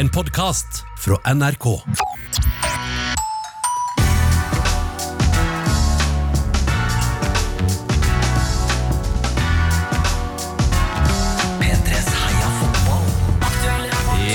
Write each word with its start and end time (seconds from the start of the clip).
En 0.00 0.08
podkast 0.08 0.84
fra 0.98 1.16
NRK. 1.34 1.64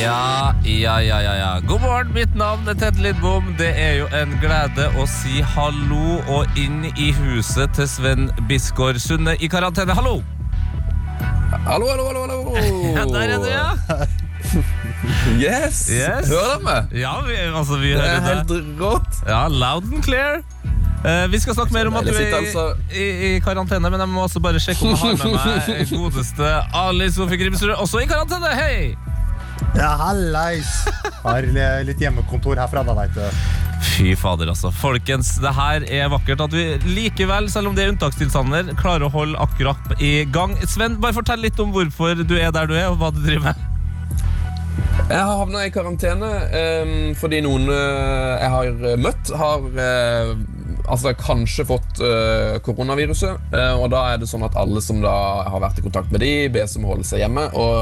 Ja, 0.01 0.53
ja, 0.63 1.01
ja, 1.01 1.21
ja, 1.21 1.35
ja. 1.35 1.59
God 1.59 1.81
morgen, 1.81 2.13
mitt 2.13 2.35
navn 2.35 2.67
er 2.67 2.73
Ted 2.73 2.99
Lidbom. 3.01 3.55
Det 3.57 3.71
er 3.73 3.95
jo 4.03 4.09
en 4.13 4.37
glede 4.43 4.91
å 5.01 5.07
si 5.09 5.41
hallo 5.55 6.19
og 6.29 6.61
inn 6.61 6.91
i 6.93 7.09
huset 7.23 7.73
til 7.73 7.89
Sven 7.89 8.29
Bisgaard 8.45 9.01
Sunde 9.01 9.33
i 9.41 9.49
karantene. 9.49 9.97
Hallo! 9.97 10.19
Hallo, 11.65 11.89
hallo, 11.89 12.05
hallo! 12.11 12.21
hallo. 12.21 12.53
Ja, 12.99 13.09
der 13.09 13.33
er 13.33 13.41
du, 13.41 13.49
ja. 13.49 14.05
Yes! 15.25 15.87
Yes. 15.89 16.27
Hører 16.29 16.51
dere 16.51 16.61
meg? 16.65 16.91
Ja, 17.01 17.15
vi, 17.25 17.35
altså, 17.49 17.79
vi 17.81 17.93
Det 17.95 18.01
hører 18.01 18.17
er 18.19 18.27
helt 18.29 18.51
det. 18.51 18.59
rått. 18.79 19.21
Ja, 19.25 19.39
loud 19.49 19.87
and 19.89 20.03
clear. 20.05 20.41
Eh, 21.05 21.25
vi 21.33 21.39
skal 21.41 21.57
snakke 21.57 21.73
mer 21.73 21.89
om 21.89 21.97
at 21.99 22.05
du 22.07 22.13
er 22.13 22.21
i, 22.27 22.31
altså- 22.33 22.67
i, 22.93 23.07
i 23.27 23.39
karantene, 23.45 23.89
men 23.93 23.99
jeg 24.01 24.09
må 24.09 24.23
også 24.25 24.41
bare 24.41 24.61
sjekke 24.61 24.85
om 24.85 24.93
jeg 24.93 25.17
har 25.17 25.33
med 25.33 25.67
meg 25.73 25.91
godeste 25.97 26.53
Ali 26.81 27.09
Sofie 27.13 27.41
Grimsrud, 27.41 27.73
også 27.77 28.01
i 28.03 28.07
karantene. 28.09 28.53
Hei! 28.57 28.95
Ja, 29.75 29.91
hallais! 29.99 30.71
Har 31.23 31.45
litt 31.85 32.01
hjemmekontor 32.01 32.57
herfra, 32.61 32.83
da, 32.87 32.95
veit 32.97 33.13
du. 33.17 33.21
Fy 33.85 34.13
fader, 34.17 34.49
altså. 34.53 34.71
Folkens, 34.73 35.35
det 35.43 35.51
her 35.57 35.85
er 35.89 36.09
vakkert 36.13 36.41
at 36.47 36.53
vi 36.55 36.65
likevel, 36.95 37.49
selv 37.53 37.69
om 37.69 37.75
det 37.77 37.85
er 37.85 37.93
unntakstilstander, 37.93 38.73
klarer 38.79 39.07
å 39.09 39.13
holde 39.13 39.39
akkurat 39.41 39.95
i 40.01 40.23
gang. 40.33 40.55
Sven, 40.69 40.97
bare 41.03 41.17
fortell 41.17 41.41
litt 41.45 41.59
om 41.61 41.73
hvorfor 41.75 42.21
du 42.23 42.35
er 42.39 42.53
der 42.55 42.69
du 42.71 42.75
er, 42.77 42.89
og 42.93 43.01
hva 43.01 43.11
du 43.13 43.21
driver 43.25 43.51
med. 43.51 43.71
Jeg 45.05 45.21
har 45.21 45.37
havna 45.37 45.65
i 45.67 45.71
karantene 45.73 46.29
um, 46.81 46.93
fordi 47.19 47.43
noen 47.45 47.67
uh, 47.69 48.41
jeg 48.41 48.51
har 48.55 48.97
møtt, 48.97 49.29
har 49.37 49.65
uh, 49.77 50.31
altså 50.89 51.11
kanskje 51.17 51.65
fått 51.65 52.01
uh, 52.01 52.57
koronaviruset. 52.65 53.37
Eh, 53.53 53.73
og 53.81 53.87
da 53.93 54.01
er 54.13 54.19
det 54.21 54.27
sånn 54.29 54.43
at 54.45 54.57
alle 54.59 54.81
som 54.85 54.99
da 55.01 55.13
har 55.49 55.61
vært 55.63 55.79
i 55.81 55.85
kontakt 55.85 56.11
med 56.13 56.21
de, 56.21 56.31
bes 56.53 56.75
om 56.77 56.85
å 56.85 56.91
holde 56.93 57.05
seg 57.07 57.23
hjemme. 57.23 57.45
Og 57.57 57.77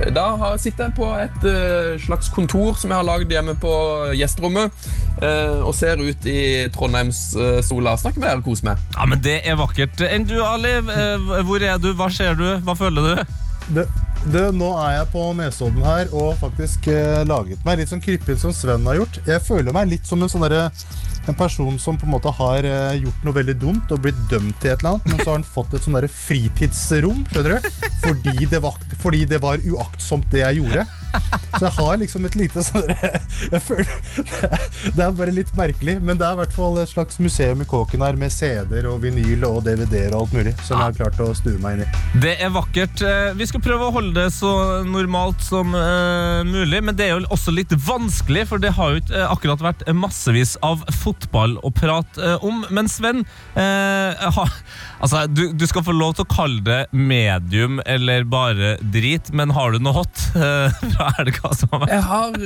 eh, 0.00 0.06
da 0.16 0.26
har, 0.40 0.56
sitter 0.60 0.88
jeg 0.88 0.96
på 0.96 1.08
et 1.20 1.46
eh, 1.48 1.90
slags 2.04 2.30
kontor 2.32 2.76
som 2.80 2.92
jeg 2.92 3.00
har 3.00 3.08
lagd 3.08 3.32
hjemme 3.32 3.56
på 3.60 3.72
gjesterommet, 4.16 4.88
eh, 5.20 5.60
og 5.60 5.72
ser 5.76 6.00
ut 6.00 6.28
i 6.28 6.38
Trondheimssola. 6.76 7.96
Snakker 8.00 8.24
med 8.24 8.30
dere, 8.30 8.44
koser 8.46 8.70
meg. 8.72 8.86
Ja, 8.96 9.08
men 9.12 9.24
det 9.24 9.38
er 9.48 9.60
vakkert. 9.60 10.00
Enn 10.08 10.28
du, 10.28 10.38
Ali? 10.44 10.76
eh, 10.80 11.28
Hvor 11.48 11.60
er 11.64 11.76
du? 11.80 11.92
Hva 11.98 12.08
ser 12.12 12.36
du? 12.40 12.48
Hva 12.64 12.76
føler 12.78 13.12
du? 13.12 13.36
Det, 13.76 13.84
det, 14.30 14.42
nå 14.54 14.68
er 14.78 14.98
jeg 15.00 15.08
på 15.10 15.22
Nesodden 15.34 15.82
her 15.82 16.10
og 16.14 16.36
faktisk 16.38 16.86
eh, 16.92 17.22
laget 17.26 17.64
meg 17.66 17.80
litt 17.80 17.90
sånn 17.90 18.02
krypinn 18.02 18.38
som 18.38 18.54
Sven 18.54 18.86
har 18.86 19.00
gjort. 19.00 19.18
Jeg 19.26 19.42
føler 19.42 19.74
meg 19.74 19.90
litt 19.90 20.06
som 20.06 20.22
en 20.22 20.30
sånn 20.30 20.46
en 20.46 21.36
person 21.38 21.78
som 21.78 21.98
på 21.98 22.06
en 22.06 22.14
måte 22.14 22.30
har 22.34 22.66
eh, 22.66 23.02
gjort 23.02 23.26
noe 23.26 23.36
veldig 23.36 23.56
dumt 23.62 23.94
og 23.94 24.02
blitt 24.04 24.18
dømt 24.30 24.56
til 24.62 24.72
et 24.72 24.82
eller 24.82 24.94
annet, 24.94 25.10
men 25.10 25.20
så 25.20 25.28
har 25.30 25.38
han 25.40 25.46
fått 25.46 25.76
et 25.76 25.86
sånn 25.86 25.98
fritidsrom, 26.10 27.22
skjønner 27.30 27.58
du? 27.58 27.70
Fordi 28.02 28.48
det, 28.50 28.62
var, 28.62 28.78
fordi 29.02 29.24
det 29.30 29.42
var 29.42 29.62
uaktsomt, 29.62 30.30
det 30.34 30.42
jeg 30.42 30.62
gjorde. 30.62 30.86
Så 31.58 31.66
jeg 31.66 31.74
har 31.76 31.98
liksom 32.00 32.24
et 32.26 32.36
lite 32.38 32.62
sånn 32.64 32.86
Jeg 33.52 33.60
føler 33.60 33.90
Det 34.96 35.02
er 35.04 35.12
bare 35.16 35.34
litt 35.34 35.50
merkelig, 35.58 35.98
men 36.02 36.18
det 36.20 36.26
er 36.26 36.36
i 36.36 36.40
hvert 36.42 36.54
fall 36.56 36.78
et 36.82 36.90
slags 36.90 37.18
museum 37.22 37.60
i 37.62 37.66
kåken 37.68 38.02
her 38.04 38.16
med 38.20 38.32
CD-er 38.32 38.88
og 38.90 39.02
vinyl 39.04 39.44
og 39.48 39.60
DVD-er 39.66 40.14
og 40.16 40.24
alt 40.26 40.36
mulig, 40.38 40.54
som 40.64 40.76
jeg 40.78 40.82
har 40.86 40.96
klart 40.96 41.20
å 41.22 41.28
stue 41.36 41.60
meg 41.62 41.76
inn 41.78 41.84
i. 41.84 41.88
Det 42.24 42.34
er 42.42 42.52
vakkert. 42.54 43.02
Eh, 43.04 43.32
Vi 43.38 43.48
skal 43.50 43.62
prøve 43.64 43.88
å 43.90 43.94
holde 43.94 44.14
det 44.16 44.28
så 44.34 44.52
normalt 44.88 45.42
som 45.44 45.74
eh, 45.76 46.42
mulig, 46.48 46.82
men 46.84 46.96
det 46.98 47.06
er 47.08 47.14
jo 47.16 47.26
også 47.34 47.54
litt 47.54 47.72
vanskelig, 47.86 48.46
for 48.50 48.62
det 48.62 48.72
har 48.78 48.94
jo 48.96 49.02
ikke 49.02 49.16
eh, 49.20 49.28
akkurat 49.32 49.64
vært 49.68 49.84
massevis 49.96 50.56
av 50.64 50.82
fotball 51.02 51.58
å 51.64 51.72
prate 51.74 52.36
om. 52.44 52.64
Men 52.72 52.88
Sven, 52.92 53.24
eh, 53.58 54.26
ha, 54.36 54.46
altså, 55.02 55.24
du, 55.28 55.42
du 55.52 55.66
skal 55.68 55.84
få 55.86 55.94
lov 55.96 56.14
til 56.18 56.24
å 56.26 56.30
kalle 56.32 56.62
det 56.66 56.80
medium 56.94 57.80
eller 57.86 58.24
bare 58.24 58.76
drit, 58.94 59.32
men 59.36 59.52
har 59.56 59.74
du 59.74 59.82
noe 59.82 59.96
hot 60.02 60.22
eh, 60.36 60.78
fra 60.94 61.10
helga 61.18 61.52
som 61.58 61.74
har 61.74 61.84
vært? 61.84 61.92
Jeg 61.96 62.06
har, 62.08 62.38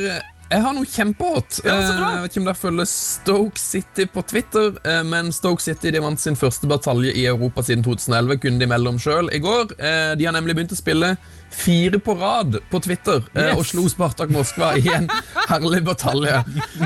jeg 0.46 0.62
har 0.64 0.76
noe 0.76 0.86
kjempehot. 0.96 1.60
Ja. 1.66 1.76
Eh, 1.76 2.02
Jeg 2.16 2.22
vet 2.24 2.30
ikke 2.34 2.42
om 2.44 2.48
dere 2.50 2.60
følger 2.64 2.90
Stoke 2.90 3.58
City 3.62 4.06
på 4.10 4.22
Twitter, 4.30 4.74
eh, 4.86 5.02
men 5.06 5.32
Stoke 5.34 5.62
City 5.64 5.90
de 5.94 6.02
vant 6.04 6.20
sin 6.22 6.38
første 6.38 6.68
batalje 6.70 7.14
i 7.18 7.24
Europa 7.30 7.64
siden 7.66 7.82
2011, 7.86 8.38
kunne 8.44 8.62
de 8.62 8.70
melde 8.70 8.92
om 8.94 9.00
sjøl 9.02 9.30
i 9.34 9.42
går. 9.42 9.74
Eh, 9.78 10.12
De 10.20 10.28
har 10.28 10.36
nemlig 10.36 10.54
begynt 10.58 10.74
å 10.76 10.78
spille 10.78 11.16
fire 11.50 11.98
på 12.02 12.14
rad 12.18 12.58
på 12.70 12.80
Twitter 12.84 13.22
eh, 13.34 13.46
Yes. 13.46 13.56
og 13.58 13.66
slo 13.68 13.84
Spartak 13.88 14.30
Moskva 14.34 14.72
i 14.78 14.86
en 14.92 15.06
herlig 15.48 15.82
batalje. 15.86 16.40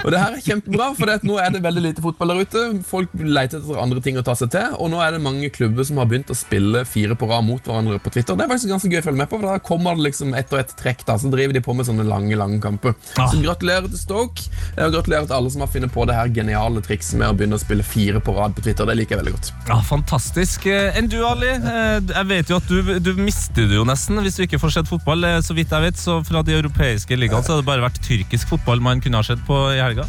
Og 0.04 0.10
det 0.12 0.21
her 0.21 0.37
er 0.37 0.43
kjempebra, 0.44 0.91
for 0.98 1.12
nå 1.26 1.38
er 1.41 1.54
det 1.54 1.62
veldig 1.65 1.82
lite 1.87 2.03
fotball 2.04 2.34
der 2.34 2.43
ute. 2.44 2.65
Folk 2.87 3.12
leter 3.16 3.60
etter 3.62 3.81
andre 3.81 4.03
ting 4.04 4.19
å 4.21 4.25
ta 4.26 4.34
seg 4.38 4.50
til, 4.53 4.75
og 4.76 4.91
nå 4.93 5.00
er 5.03 5.16
det 5.16 5.22
mange 5.25 5.48
klubber 5.54 5.87
som 5.88 5.98
har 6.03 6.09
begynt 6.10 6.31
å 6.32 6.37
spille 6.38 6.84
fire 6.88 7.16
på 7.19 7.28
rad 7.31 7.47
mot 7.48 7.65
hverandre 7.66 7.98
på 8.04 8.12
Twitter. 8.15 8.37
Det 8.38 8.44
er 8.47 8.53
faktisk 8.53 8.72
ganske 8.75 8.91
gøy 8.93 9.00
å 9.00 9.06
følge 9.09 9.22
med 9.22 9.31
på, 9.32 9.41
for 9.41 9.48
da 9.48 9.59
kommer 9.71 9.97
det 9.98 10.06
liksom 10.10 10.34
ett 10.38 10.53
og 10.54 10.60
ett 10.62 10.75
trekk, 10.81 11.04
da, 11.09 11.16
så 11.22 11.31
driver 11.32 11.56
de 11.56 11.65
på 11.65 11.75
med 11.78 11.88
sånne 11.88 12.06
lange, 12.09 12.37
lange 12.38 12.60
kamper. 12.62 12.94
Ah. 13.16 13.31
Så 13.32 13.41
gratulerer 13.42 13.88
til 13.91 14.00
Stoke, 14.00 14.47
eh, 14.77 14.84
og 14.87 14.94
gratulerer 14.98 15.27
til 15.31 15.38
alle 15.41 15.54
som 15.54 15.65
har 15.65 15.72
funnet 15.72 15.94
på 15.94 16.06
det 16.10 16.19
her 16.19 16.31
geniale 16.41 16.84
trikset 16.84 17.19
med 17.21 17.32
å 17.32 17.37
begynne 17.38 17.59
å 17.59 17.62
spille 17.62 17.87
fire 17.87 18.21
på 18.22 18.37
rad 18.37 18.54
på 18.56 18.65
Twitter. 18.66 18.87
Det 18.91 18.98
liker 19.00 19.16
jeg 19.16 19.25
veldig 19.25 19.37
godt. 19.38 19.53
Ja, 19.71 19.81
Fantastisk. 19.91 20.66
Eh, 20.71 20.97
Enn 20.98 21.09
du, 21.10 21.19
Ali? 21.27 21.50
Jeg 21.50 22.27
vet 22.31 22.50
jo 22.50 22.56
at 22.60 22.69
du, 22.71 22.94
du 23.03 23.12
mister 23.19 23.66
det 23.71 23.77
jo 23.78 23.84
nesten 23.88 24.19
hvis 24.25 24.37
du 24.38 24.44
ikke 24.47 24.50
får 24.59 24.71
sett 24.75 24.88
fotball. 24.88 25.22
Eh, 25.25 25.41
Så 25.41 25.55
vidt 25.55 25.71
jeg 25.71 25.83
vet, 25.83 25.97
så 25.97 26.25
Fra 26.27 26.43
de 26.43 26.53
europeiske 26.59 27.16
ligaene 27.16 27.44
så 27.44 27.53
har 27.55 27.62
det 27.62 27.66
bare 27.66 27.84
vært 27.87 28.00
tyrkisk 28.03 28.49
fotball 28.49 28.81
man 28.81 29.00
kunne 29.00 29.16
ha 29.16 29.22
sett 29.22 29.38
på 29.47 29.55
i 29.75 29.78
helga. 29.81 30.09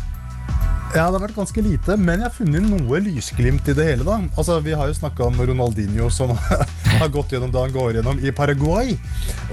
Ja, 0.92 1.06
det 1.08 1.20
har 1.22 1.28
vært 1.28 1.38
ganske 1.38 1.62
lite, 1.64 1.96
men 1.96 2.20
jeg 2.20 2.28
har 2.28 2.34
funnet 2.36 2.66
noe 2.68 3.00
lysglimt 3.00 3.68
i 3.72 3.74
det 3.78 3.86
hele. 3.88 4.04
da. 4.04 4.18
Altså, 4.36 4.58
Vi 4.62 4.74
har 4.76 4.88
jo 4.88 4.94
snakka 4.94 5.24
om 5.24 5.38
Ronaldinho 5.40 6.10
som 6.12 6.34
har 7.00 7.08
gått 7.08 7.32
gjennom 7.32 7.52
det 7.52 7.62
han 7.62 7.72
går 7.72 7.94
gjennom 7.96 8.20
i 8.20 8.32
Paraguay. 8.36 8.98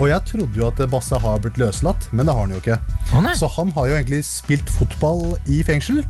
Og 0.00 0.09
jeg 0.09 0.25
trodde 0.27 0.59
jo 0.59 0.66
at 0.66 0.82
Basse 0.91 1.15
har 1.22 1.38
blitt 1.38 1.60
løslatt, 1.62 2.09
men 2.12 2.27
det 2.27 2.34
har 2.34 2.41
han 2.41 2.56
jo 2.56 2.59
ikke. 2.59 2.81
Nei. 3.16 3.34
Så 3.38 3.48
han 3.56 3.72
har 3.74 3.88
jo 3.88 3.96
egentlig 3.96 4.20
spilt 4.26 4.70
fotball 4.70 5.36
i 5.48 5.62
fengsel. 5.66 6.02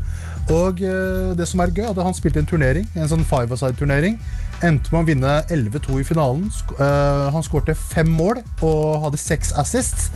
Og 0.49 0.81
eh, 0.81 1.33
det 1.37 1.47
som 1.49 1.61
er 1.61 1.73
gøy, 1.73 1.85
er 1.87 1.93
at 1.93 2.05
han 2.05 2.17
spilte 2.17 2.41
en 2.43 2.49
turnering, 2.49 2.87
en 2.97 3.11
sånn 3.11 3.27
five-a-side-turnering. 3.29 4.17
Endte 4.65 4.91
med 4.91 5.05
å 5.05 5.07
vinne 5.07 5.35
11-2 5.55 6.01
i 6.01 6.07
finalen. 6.09 6.47
Eh, 6.75 7.27
han 7.35 7.45
skårte 7.47 7.77
fem 7.79 8.09
mål 8.11 8.41
og 8.67 9.05
hadde 9.05 9.21
seks 9.21 9.53
assists. 9.61 10.09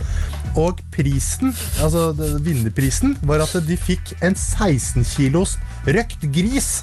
Og 0.58 0.80
prisen, 0.92 1.52
altså 1.80 2.10
vinnerprisen, 2.44 3.16
var 3.28 3.44
at 3.44 3.54
de 3.68 3.76
fikk 3.78 4.14
en 4.20 4.36
16 4.36 5.06
kilos 5.14 5.58
røkt 5.86 6.26
gris 6.34 6.82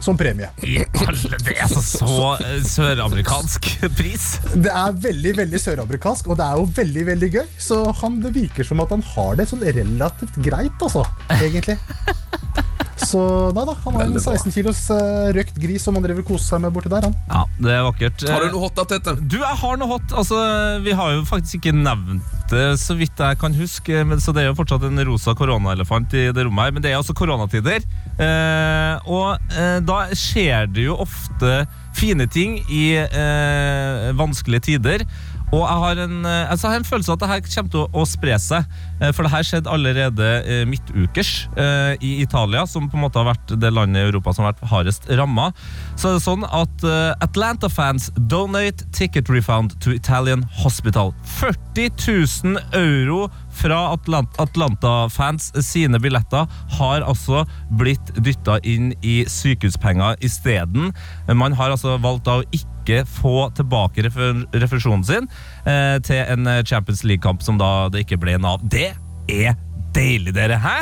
som 0.00 0.18
premie. 0.18 0.48
Det 0.62 1.54
er 1.54 1.64
altså 1.64 1.82
så 1.82 2.28
eh, 2.44 2.60
søramerikansk 2.66 3.68
pris. 3.98 4.26
Det 4.54 4.70
er 4.70 4.94
veldig 5.08 5.34
veldig 5.40 5.60
søramerikansk, 5.62 6.30
og 6.30 6.38
det 6.38 6.46
er 6.46 6.60
jo 6.60 6.68
veldig 6.78 7.06
veldig 7.12 7.30
gøy. 7.34 7.46
Så 7.60 7.80
han, 8.02 8.20
det 8.22 8.34
virker 8.36 8.66
som 8.68 8.82
at 8.84 8.94
han 8.94 9.04
har 9.14 9.38
det 9.40 9.48
sånn 9.50 9.64
relativt 9.66 10.38
greit, 10.44 10.86
altså. 10.86 11.04
Egentlig. 11.38 11.78
Så 12.98 13.20
nei 13.54 13.62
da, 13.64 13.74
han 13.84 13.94
har 13.94 14.08
en 14.08 14.18
16 14.18 14.52
kilos 14.52 14.80
eh, 14.92 15.28
røkt 15.36 15.58
gris 15.62 15.84
som 15.86 15.96
han 15.96 16.04
driver 16.04 16.26
koser 16.26 16.56
seg 16.56 16.64
med 16.64 16.74
borti 16.74 16.90
der. 16.92 17.06
han. 17.08 17.14
Ja, 17.30 17.44
det 17.62 17.76
er 17.76 17.86
vakkert. 17.86 18.26
Har 18.30 18.44
du 18.44 18.56
noe 18.56 18.66
hot 18.66 18.78
da, 18.78 18.86
Tete? 18.90 19.14
Du, 19.22 19.38
jeg 19.42 19.60
har 19.62 19.80
noe 19.80 19.90
hot. 19.96 20.14
Altså, 20.18 20.40
vi 20.84 20.96
har 20.98 21.14
jo 21.14 21.24
faktisk 21.28 21.60
ikke 21.62 21.76
nevnt 21.78 22.37
det, 22.52 22.64
så 22.80 22.96
vidt 22.98 23.20
jeg 23.20 23.38
kan 23.40 23.54
huske. 23.56 24.04
Men, 24.04 24.20
så 24.22 24.34
det 24.34 24.44
er 24.44 24.50
jo 24.50 24.58
fortsatt 24.58 24.86
en 24.88 25.04
rosa 25.08 25.34
koronaelefant 25.38 26.14
i 26.16 26.28
det 26.34 26.46
rommet 26.46 26.68
her. 26.68 26.76
Men 26.76 26.84
det 26.84 26.92
er 26.92 27.00
altså 27.00 27.16
koronatider. 27.16 27.84
Eh, 28.18 29.08
og 29.08 29.52
eh, 29.54 29.78
da 29.86 30.00
skjer 30.16 30.70
det 30.72 30.88
jo 30.88 30.98
ofte 31.04 31.62
fine 31.98 32.28
ting 32.30 32.58
i 32.70 32.94
eh, 33.02 34.08
vanskelige 34.18 34.68
tider. 34.72 35.04
Og 35.48 35.62
jeg 35.62 35.80
har 35.82 36.00
en, 36.04 36.16
eh, 36.28 36.50
altså 36.50 36.68
jeg 36.68 36.74
har 36.74 36.82
en 36.82 36.88
følelse 36.88 37.12
av 37.12 37.16
at 37.16 37.22
det 37.22 37.28
her 37.30 37.44
kommer 37.54 37.72
til 37.72 37.80
å, 37.80 37.88
å 37.96 38.04
spre 38.08 38.36
seg. 38.42 38.66
Eh, 39.00 39.12
For 39.16 39.24
det 39.24 39.32
her 39.32 39.46
skjedde 39.48 39.72
allerede 39.72 40.28
eh, 40.44 40.64
midtukers 40.68 41.30
i 42.04 42.10
Italia, 42.22 42.64
som 42.68 42.88
på 42.90 42.98
en 42.98 43.04
måte 43.06 43.18
har 43.20 43.26
vært 43.30 43.54
det 43.60 43.70
landet 43.72 44.02
i 44.02 44.08
Europa 44.10 44.32
som 44.34 44.44
har 44.44 44.52
vært 44.52 44.70
hardest 44.70 45.08
ramma. 45.18 45.48
Så 45.98 46.10
er 46.10 46.18
det 46.18 46.24
sånn 46.24 46.44
at 46.44 46.84
Atlanta-fans 47.24 48.10
donate 48.30 48.86
ticket 48.94 49.30
refund 49.32 49.74
to 49.82 49.94
Italian 49.96 50.44
hospital. 50.60 51.14
40 51.40 51.90
000 52.44 52.62
euro 52.78 53.26
fra 53.58 53.78
Atlanta-fans 53.94 55.50
sine 55.66 56.00
billetter 56.02 56.46
har 56.78 57.06
altså 57.06 57.44
blitt 57.80 58.12
dytta 58.16 58.58
inn 58.62 58.92
i 59.02 59.20
sykehuspenger 59.28 60.18
isteden. 60.24 60.92
Man 61.34 61.56
har 61.58 61.74
altså 61.74 61.96
valgt 62.02 62.30
å 62.30 62.40
ikke 62.54 63.02
få 63.08 63.50
tilbake 63.58 64.06
refusjonen 64.06 65.04
sin 65.04 65.28
eh, 65.68 65.98
til 66.06 66.22
en 66.24 66.48
Champions 66.64 67.04
League-kamp 67.04 67.44
som 67.44 67.60
da 67.60 67.90
det 67.92 68.06
ikke 68.06 68.20
ble 68.22 68.38
en 68.38 68.48
av. 68.48 68.64
Det 68.64 68.92
er 69.28 69.58
deilig, 69.96 70.34
dere! 70.38 70.60
Hæ? 70.62 70.78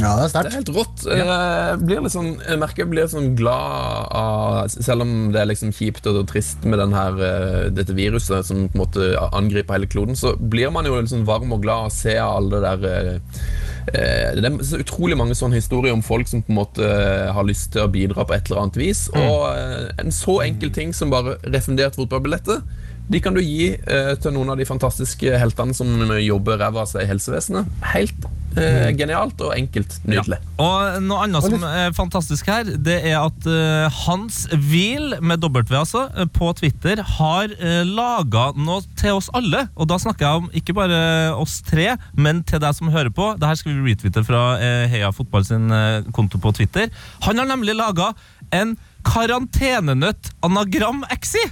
Ja, 0.00 0.14
det 0.16 0.30
er 0.30 0.46
Det 0.46 0.50
er 0.50 0.56
helt 0.56 0.72
rått. 0.74 1.02
Jeg, 1.04 1.78
blir 1.84 2.02
litt 2.04 2.14
sånn, 2.14 2.30
jeg 2.40 2.60
merker 2.60 2.84
jeg 2.84 2.90
blir 2.92 3.10
sånn 3.10 3.34
glad 3.38 4.08
av 4.16 4.70
Selv 4.72 5.04
om 5.04 5.14
det 5.34 5.42
er 5.42 5.50
liksom 5.50 5.74
kjipt 5.76 6.08
og 6.10 6.22
trist 6.30 6.64
med 6.64 6.80
den 6.80 6.94
her, 6.96 7.18
eh, 7.26 7.68
dette 7.74 7.96
viruset 7.96 8.48
som 8.48 8.66
på 8.68 8.78
en 8.78 8.82
måte 8.82 9.10
angriper 9.36 9.76
hele 9.76 9.90
kloden, 9.90 10.16
så 10.18 10.34
blir 10.36 10.72
man 10.72 10.88
jo 10.88 10.96
liksom 10.96 11.26
varm 11.28 11.52
og 11.52 11.64
glad 11.64 11.86
av 11.86 11.90
å 11.90 11.94
se 11.94 12.16
alle 12.20 12.60
det 12.60 12.72
der 12.80 12.88
eh, 12.90 13.40
eh, 13.92 14.40
Det 14.40 14.46
er 14.48 14.58
så 14.66 14.80
utrolig 14.82 15.18
mange 15.20 15.36
sånne 15.38 15.60
historier 15.60 15.96
om 15.96 16.04
folk 16.04 16.28
som 16.30 16.44
på 16.44 16.54
en 16.54 16.60
måte 16.60 16.86
eh, 16.86 17.30
har 17.34 17.48
lyst 17.48 17.72
til 17.74 17.84
å 17.84 17.92
bidra 17.92 18.24
på 18.24 18.36
et 18.36 18.50
eller 18.50 18.64
annet 18.64 18.80
vis. 18.80 19.06
Og 19.16 19.48
eh, 19.52 19.90
en 20.00 20.14
så 20.14 20.40
enkel 20.46 20.72
ting 20.74 20.94
som 20.96 21.12
bare 21.12 21.38
refundert 21.48 21.98
fotballbilletter, 21.98 22.62
de 23.10 23.18
kan 23.18 23.34
du 23.34 23.40
gi 23.42 23.72
eh, 23.74 24.12
til 24.22 24.36
noen 24.36 24.52
av 24.52 24.60
de 24.60 24.68
fantastiske 24.68 25.38
heltene 25.42 25.74
som 25.74 25.90
jobber 26.22 26.60
ræva 26.60 26.84
av 26.84 26.92
seg 26.92 27.04
i 27.04 27.10
helsevesenet. 27.10 27.80
Helt 27.90 28.29
eh, 28.58 28.90
genialt 28.96 29.40
og 29.44 29.52
enkelt. 29.54 29.96
Nydelig. 30.08 30.38
Og 30.60 30.98
noe 31.04 31.24
annet 31.26 31.46
som 31.46 31.64
er 31.66 31.94
fantastisk 31.96 32.48
her, 32.50 32.66
det 32.66 32.98
er 33.10 33.18
at 33.20 33.48
uh, 33.48 34.00
Hans 34.06 34.42
Wiel, 34.52 35.16
med 35.22 35.44
W 35.44 35.62
altså, 35.78 36.06
eh, 36.14 36.28
på 36.30 36.50
Twitter, 36.58 37.02
har 37.16 37.54
uh, 37.60 37.82
laga 37.86 38.50
noe 38.58 38.82
til 39.00 39.20
oss 39.20 39.30
alle. 39.36 39.66
Og 39.76 39.90
da 39.90 40.00
snakker 40.02 40.26
jeg 40.26 40.42
om 40.42 40.50
ikke 40.62 40.76
bare 40.76 41.00
oss 41.38 41.60
tre, 41.66 41.92
men 42.14 42.44
til 42.46 42.62
deg 42.62 42.76
som 42.76 42.92
hører 42.92 43.12
på. 43.14 43.32
Dette 43.40 43.60
skal 43.60 43.76
vi 43.76 43.92
retwitte 43.94 44.24
fra 44.26 44.44
uh, 44.60 44.84
Heia 44.90 45.12
Fotball 45.14 45.46
sin 45.46 45.70
uh, 45.72 46.06
konto 46.16 46.40
på 46.42 46.54
Twitter. 46.56 46.90
Han 47.26 47.40
har 47.40 47.50
nemlig 47.50 47.78
laga 47.78 48.12
en 48.54 48.76
karantenenøtt 49.06 50.34
anagram-exi. 50.44 51.46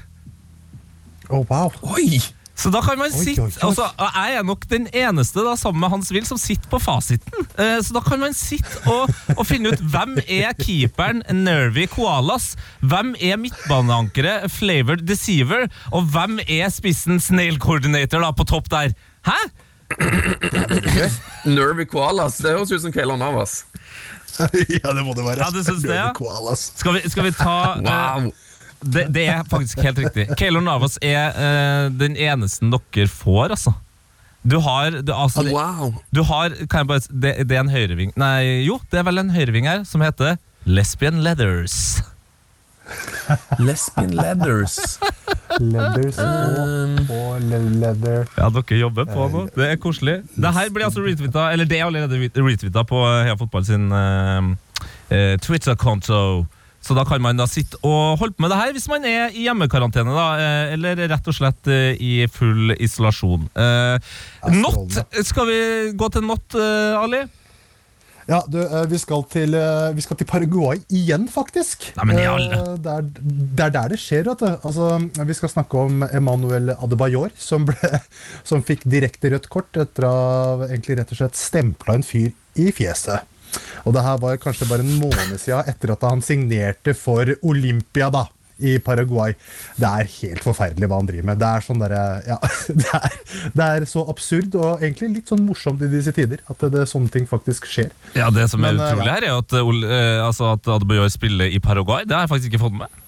Å, 1.28 1.44
wow. 1.48 1.72
Oi! 1.94 2.18
Så 2.58 2.72
da 2.74 2.80
kan 2.82 2.98
man 2.98 3.12
sitte 3.14 3.44
altså, 3.62 3.84
Jeg 4.02 4.34
er 4.34 4.46
nok 4.46 4.64
den 4.70 4.88
eneste 4.90 5.44
da, 5.46 5.54
sammen 5.58 5.80
med 5.84 5.92
Hans 5.92 6.10
Will 6.14 6.26
som 6.26 6.40
sitter 6.40 6.66
på 6.72 6.80
fasiten. 6.82 7.46
Eh, 7.54 7.78
så 7.84 7.94
da 7.94 8.02
kan 8.02 8.18
man 8.18 8.34
sitte 8.34 8.82
og, 8.90 9.12
og 9.36 9.44
finne 9.46 9.72
ut 9.74 9.84
hvem 9.92 10.18
er 10.26 10.56
keeperen 10.58 11.22
Nervy 11.44 11.86
Koalas, 11.92 12.56
hvem 12.82 13.14
er 13.22 13.38
midtbaneankeret 13.38 14.50
Flavored 14.50 15.06
Deceiver, 15.06 15.68
og 15.94 16.10
hvem 16.10 16.40
er 16.48 16.66
spissen 16.74 17.22
Snail 17.22 17.60
Coordinator 17.62 18.26
da, 18.26 18.34
på 18.34 18.48
topp 18.48 18.70
der. 18.74 18.94
Hæ? 19.28 19.38
Nervy 21.48 21.86
koalas. 21.88 22.36
Det 22.42 22.52
høres 22.52 22.72
ut 22.72 22.82
som 22.82 22.92
Kayla 22.92 23.16
Navas. 23.16 23.62
ja, 24.82 24.92
det 24.92 25.04
må 25.06 25.14
det 25.16 25.24
være. 25.24 25.40
Ja, 25.40 25.48
du 25.54 25.62
synes 25.64 25.82
det, 25.82 25.94
ja? 25.96 26.10
Koalas. 26.16 26.72
Skal 26.76 26.98
vi, 26.98 27.06
skal 27.08 27.30
vi 27.30 27.32
ta 27.38 27.56
eh, 27.78 27.88
Wow. 27.88 28.32
Det, 28.82 29.08
det 29.14 29.26
er 29.28 29.44
faktisk 29.48 29.80
helt 29.82 29.98
riktig. 29.98 30.28
Keylor 30.38 30.62
Navas 30.62 30.98
er 31.02 31.34
uh, 31.34 31.90
den 31.90 32.16
eneste 32.16 32.68
dere 32.70 33.08
får, 33.10 33.56
altså. 33.56 33.74
Du 34.48 34.60
har, 34.62 35.02
du, 35.02 35.12
altså, 35.12 35.42
wow. 35.50 35.90
Du 36.14 36.22
har 36.22 36.54
kan 36.70 36.84
jeg 36.84 36.86
bare, 36.86 37.00
det, 37.10 37.32
det 37.50 37.56
er 37.56 37.64
en 37.64 37.72
høyreving 37.72 38.12
Nei, 38.16 38.62
jo, 38.64 38.78
det 38.88 39.00
er 39.00 39.08
vel 39.08 39.18
en 39.18 39.32
høyreving 39.34 39.66
her 39.66 39.82
som 39.84 40.00
heter 40.00 40.38
Lesbian 40.64 41.18
Leathers. 41.26 41.98
Lesbian 43.58 44.14
Leathers. 44.16 44.78
Leathers 45.60 46.18
og, 46.22 47.10
og 47.12 47.42
le- 47.50 47.60
leather. 47.82 48.28
Ja, 48.38 48.48
dere 48.54 48.78
jobber 48.78 49.08
på 49.10 49.26
nå. 49.32 49.42
Det 49.56 49.68
er 49.72 49.80
koselig. 49.80 50.20
Det 50.36 50.52
her 50.54 50.70
blir 50.72 50.86
altså 50.86 51.04
retweeta, 51.04 51.48
eller 51.52 51.68
det 51.68 51.80
er 51.80 51.88
allerede 51.88 52.30
retweeta 52.36 52.84
på 52.88 53.02
Heia 53.08 53.36
Fotball 53.40 53.66
sin 53.68 53.90
uh, 53.92 54.52
uh, 55.10 55.34
Twitter-konto. 55.44 56.46
Så 56.88 56.94
da 56.96 57.04
kan 57.04 57.20
man 57.20 57.36
da 57.36 57.44
sitte 57.44 57.76
og 57.84 58.16
holde 58.16 58.32
på 58.32 58.46
med 58.46 58.54
det 58.54 58.58
her 58.62 58.70
hvis 58.72 58.88
man 58.88 59.04
er 59.04 59.34
i 59.36 59.44
hjemmekarantene, 59.44 60.14
da, 60.16 60.28
eh, 60.40 60.76
eller 60.76 61.02
rett 61.12 61.26
og 61.28 61.36
slett 61.36 61.68
eh, 61.68 61.98
i 62.00 62.12
full 62.32 62.72
isolasjon. 62.78 63.44
Eh, 63.52 64.14
not, 64.56 64.96
skal 65.28 65.50
vi 65.50 65.58
gå 66.00 66.08
til 66.14 66.24
not, 66.24 66.56
eh, 66.56 66.96
Ali? 66.96 67.26
Ja, 68.28 68.40
du, 68.48 68.58
vi 68.88 68.98
skal, 69.00 69.22
til, 69.32 69.54
vi 69.96 70.02
skal 70.04 70.18
til 70.20 70.28
Paraguay 70.28 70.80
igjen, 70.92 71.28
faktisk. 71.32 71.86
Nei, 71.96 72.08
men 72.10 72.18
i 72.20 72.26
alle. 72.28 72.58
Det 72.76 72.92
er, 72.92 73.06
det 73.20 73.64
er 73.64 73.72
der 73.72 73.94
det 73.94 74.00
skjer, 74.02 74.26
vet 74.28 74.44
du. 74.44 74.50
Altså, 74.68 74.90
vi 75.30 75.36
skal 75.36 75.52
snakke 75.52 75.84
om 75.88 76.04
Emanuel 76.08 76.74
Adebayor, 76.74 77.32
som, 77.40 77.64
ble, 77.68 78.02
som 78.48 78.64
fikk 78.64 78.84
direkte 78.84 79.32
rødt 79.32 79.48
kort 79.52 79.80
etter 79.80 80.08
å 80.08 80.18
egentlig 80.68 81.00
rett 81.00 81.16
og 81.16 81.20
slett 81.22 81.40
stempla 81.40 81.96
en 81.96 82.04
fyr 82.04 82.32
i 82.60 82.68
fjeset. 82.76 83.24
Og 83.84 83.94
det 83.96 84.04
her 84.04 84.18
var 84.22 84.40
kanskje 84.42 84.68
bare 84.70 84.84
en 84.84 84.98
måned 85.00 85.38
siden 85.40 85.68
etter 85.70 85.94
at 85.94 86.04
han 86.08 86.24
signerte 86.24 86.96
for 86.98 87.36
Olympia, 87.42 88.10
da. 88.14 88.26
I 88.58 88.72
Paraguay. 88.82 89.36
Det 89.78 89.86
er 89.86 90.08
helt 90.16 90.42
forferdelig 90.42 90.88
hva 90.90 90.96
han 90.98 91.06
driver 91.06 91.26
med. 91.28 91.38
Det 91.38 91.46
er 91.46 91.62
sånn 91.62 91.78
der, 91.78 91.92
Ja, 92.26 92.38
det 92.80 92.88
er, 92.98 93.12
det 93.54 93.68
er 93.68 93.86
så 93.86 94.02
absurd 94.10 94.56
og 94.58 94.82
egentlig 94.82 95.12
litt 95.12 95.30
sånn 95.30 95.44
morsomt 95.46 95.84
i 95.86 95.90
disse 95.92 96.10
tider. 96.16 96.42
At 96.50 96.58
det, 96.64 96.72
det, 96.74 96.88
sånne 96.90 97.12
ting 97.14 97.28
faktisk 97.30 97.68
skjer. 97.70 97.92
Ja, 98.18 98.32
Det 98.34 98.48
som 98.50 98.66
er 98.66 98.74
Men, 98.74 98.82
eh, 98.82 98.90
utrolig 98.90 99.12
ja. 99.12 99.14
her, 99.14 99.28
er 99.28 99.36
at, 99.44 99.54
uh, 99.54 100.26
altså 100.26 100.50
at 100.56 100.72
Adebayor 100.74 101.12
spiller 101.14 101.54
i 101.54 101.62
Paraguay. 101.62 102.02
Det 102.02 102.18
har 102.18 102.26
jeg 102.26 102.34
faktisk 102.34 102.50
ikke 102.50 102.64
fått 102.66 102.80
med. 102.82 102.98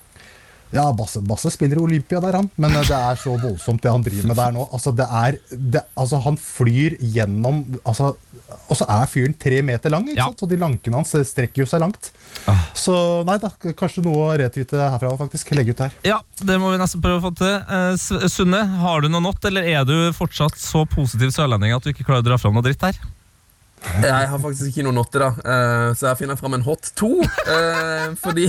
Ja, 0.73 0.85
Basse, 0.95 1.19
Basse 1.27 1.51
spiller 1.51 1.81
i 1.81 1.83
Olympia 1.83 2.21
der, 2.23 2.37
han. 2.39 2.49
Men 2.61 2.75
eh, 2.79 2.85
det 2.87 2.95
er 2.97 3.17
så 3.19 3.33
voldsomt 3.43 3.83
det 3.83 3.91
han 3.91 4.05
driver 4.07 4.29
med 4.31 4.39
der 4.39 4.53
nå. 4.55 4.69
Altså, 4.73 4.93
det 4.95 5.07
er, 5.09 5.39
det, 5.51 5.83
altså 5.99 6.21
Han 6.23 6.37
flyr 6.39 6.95
gjennom 7.01 7.65
altså, 7.85 8.13
Og 8.71 8.77
så 8.79 8.87
er 8.87 9.11
fyren 9.11 9.35
tre 9.35 9.63
meter 9.67 9.91
lang, 9.91 10.07
ikke 10.09 10.19
Ja. 10.21 10.29
sant? 10.31 10.41
så 10.45 10.49
de 10.51 10.59
lankene 10.61 11.01
hans 11.01 11.11
strekker 11.33 11.65
jo 11.65 11.69
seg 11.71 11.83
langt. 11.83 12.11
Ah. 12.47 12.65
Så 12.79 12.95
nei 13.27 13.37
da, 13.43 13.51
kanskje 13.75 14.05
noe 14.07 14.29
å 14.29 14.37
retweete 14.39 14.79
herfra 14.79 15.11
faktisk. 15.19 15.51
Legge 15.59 15.75
ut 15.75 15.83
her. 15.87 15.95
Ja, 16.07 16.21
det 16.39 16.59
må 16.63 16.71
vi 16.73 16.79
nesten 16.83 17.03
prøve 17.03 17.19
å 17.19 17.27
få 17.29 17.35
til. 17.37 17.57
Eh, 17.59 18.29
Sunne, 18.31 18.63
har 18.85 19.03
du 19.03 19.09
noe 19.11 19.23
nått, 19.27 19.43
eller 19.51 19.67
er 19.67 19.85
du 19.89 19.97
fortsatt 20.17 20.55
så 20.61 20.85
positiv 20.89 21.35
sørlending 21.35 21.75
at 21.75 21.83
du 21.83 21.91
ikke 21.93 22.07
klarer 22.07 22.23
å 22.23 22.29
dra 22.31 22.39
fram 22.39 22.55
noe 22.55 22.63
dritt 22.67 22.83
her? 22.87 22.99
Jeg 23.81 24.29
har 24.29 24.41
faktisk 24.41 24.71
ikke 24.71 24.85
noe 24.85 24.95
notte, 24.95 25.21
da, 25.21 25.31
uh, 25.41 25.91
så 25.97 26.11
jeg 26.11 26.21
finner 26.21 26.37
fram 26.39 26.55
en 26.57 26.65
hot 26.67 26.91
to. 26.99 27.09
Uh, 27.49 28.13
fordi 28.21 28.47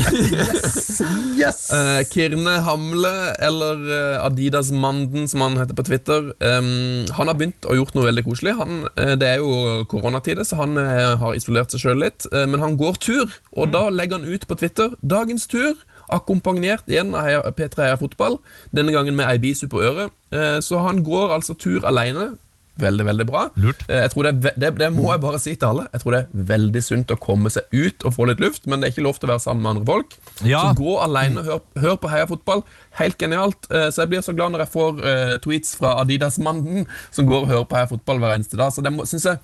Yes! 1.40 1.70
eh, 1.74 2.02
Kirne 2.12 2.58
Hamle, 2.66 3.14
eller 3.42 3.80
Adidas 4.22 4.72
Manden, 4.76 5.28
som 5.32 5.44
han 5.46 5.58
heter 5.60 5.78
på 5.78 5.86
Twitter, 5.88 6.32
um, 6.36 7.08
han 7.16 7.32
har 7.32 7.38
begynt 7.40 7.66
å 7.66 7.78
gjort 7.80 7.96
noe 7.96 8.10
veldig 8.10 8.26
koselig. 8.28 8.56
Han, 8.60 8.84
det 9.20 9.30
er 9.30 9.42
jo 9.42 9.86
koronatider, 9.92 10.46
så 10.48 10.60
han 10.62 10.78
har 10.78 11.38
isolert 11.38 11.74
seg 11.74 11.86
sjøl 11.86 12.04
litt. 12.04 12.28
men 12.32 12.62
han 12.62 12.78
går 12.80 13.00
tur, 13.02 13.34
og 13.56 13.72
da 13.74 13.88
legger 13.90 14.20
han 14.20 14.28
ut 14.28 14.46
på 14.48 14.60
Twitter 14.60 14.94
dagens 15.02 15.48
tur. 15.52 15.80
Akkompagnert 16.12 16.90
igjen 16.92 17.16
av 17.16 17.50
P3 17.56 17.86
Heia 17.86 17.98
Fotball, 18.00 18.38
denne 18.76 18.94
gangen 18.94 19.16
med 19.18 19.30
ei 19.32 19.40
bisu 19.42 19.68
på 19.72 19.82
øret. 19.82 20.14
Så 20.64 20.82
han 20.84 21.04
går 21.08 21.38
altså 21.38 21.56
tur 21.56 21.88
alene. 21.88 22.34
Veldig, 22.82 23.06
veldig 23.06 23.26
bra. 23.30 23.44
Lurt. 23.62 23.84
Eh, 23.88 24.02
Jeg 24.04 24.12
tror 24.14 24.28
det, 24.28 24.54
det, 24.58 24.72
det 24.80 24.90
må 24.96 25.08
jeg 25.12 25.22
bare 25.24 25.40
si 25.44 25.54
til 25.56 25.68
alle. 25.70 25.88
Jeg 25.94 26.02
tror 26.04 26.16
det 26.18 26.22
er 26.24 26.46
veldig 26.52 26.82
sunt 26.84 27.14
å 27.14 27.20
komme 27.22 27.52
seg 27.54 27.70
ut 27.78 28.06
og 28.10 28.16
få 28.16 28.26
litt 28.32 28.42
luft, 28.44 28.66
men 28.68 28.82
det 28.82 28.90
er 28.90 28.96
ikke 28.96 29.06
lov 29.06 29.20
til 29.22 29.30
å 29.30 29.34
være 29.36 29.44
sammen 29.46 29.62
med 29.66 29.72
andre 29.76 29.90
folk. 29.92 30.16
Ja. 30.48 30.64
Så 30.72 30.80
gå 30.82 30.96
alene 31.06 31.44
og 31.44 31.52
hør, 31.52 31.62
hør 31.86 32.00
på 32.02 32.12
Heia 32.14 32.30
Fotball. 32.30 32.64
Helt 33.02 33.18
genialt. 33.22 33.70
Eh, 33.72 33.90
Så 33.94 34.02
jeg 34.04 34.12
blir 34.16 34.26
så 34.26 34.34
glad 34.36 34.52
når 34.56 34.66
jeg 34.66 34.74
får 34.74 35.04
eh, 35.12 35.36
tweets 35.46 35.76
fra 35.80 35.94
Adidas-mannen 36.04 36.88
som 37.14 37.30
går 37.30 37.46
og 37.46 37.54
hører 37.54 37.70
på 37.70 37.78
Heia 37.80 37.92
Fotball 37.94 38.20
hver 38.24 38.36
eneste 38.40 38.58
dag. 38.60 38.74
Så 38.76 38.82
det 38.86 38.92
må, 38.96 39.06
synes 39.10 39.30
jeg 39.30 39.40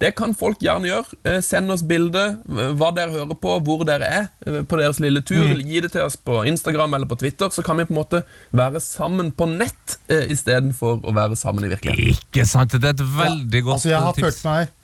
det 0.00 0.12
kan 0.18 0.34
folk 0.36 0.60
gjerne 0.62 0.88
gjøre. 0.88 1.18
Eh, 1.28 1.40
Send 1.44 1.72
oss 1.74 1.84
bilde, 1.86 2.24
eh, 2.48 2.72
hva 2.78 2.92
dere 2.96 3.14
hører 3.14 3.38
på, 3.38 3.56
hvor 3.66 3.84
dere 3.88 4.08
er 4.08 4.28
eh, 4.46 4.60
på 4.68 4.80
deres 4.80 5.00
lille 5.02 5.22
tur. 5.26 5.54
Gi 5.58 5.82
det 5.84 5.92
til 5.94 6.06
oss 6.06 6.16
på 6.16 6.42
Instagram 6.48 6.98
eller 6.98 7.10
på 7.10 7.18
Twitter, 7.20 7.52
så 7.54 7.64
kan 7.66 7.80
vi 7.80 7.88
på 7.88 7.94
en 7.94 8.00
måte 8.00 8.22
være 8.56 8.82
sammen 8.82 9.32
på 9.36 9.48
nett 9.52 9.98
istedenfor 10.08 11.02
å 11.06 11.16
være 11.16 11.38
sammen 11.38 11.66
i 11.66 11.72
virkeligheten. 11.72 12.14
Ikke 12.16 12.46
sant? 12.48 12.74
Det 12.76 12.92
er 12.92 12.96
et 12.96 13.04
veldig 13.04 13.66
godt 13.66 13.80
altså, 13.80 13.92
jeg 13.92 14.06
har 14.06 14.16
tips. 14.16 14.28
følt 14.28 14.48
meg 14.50 14.78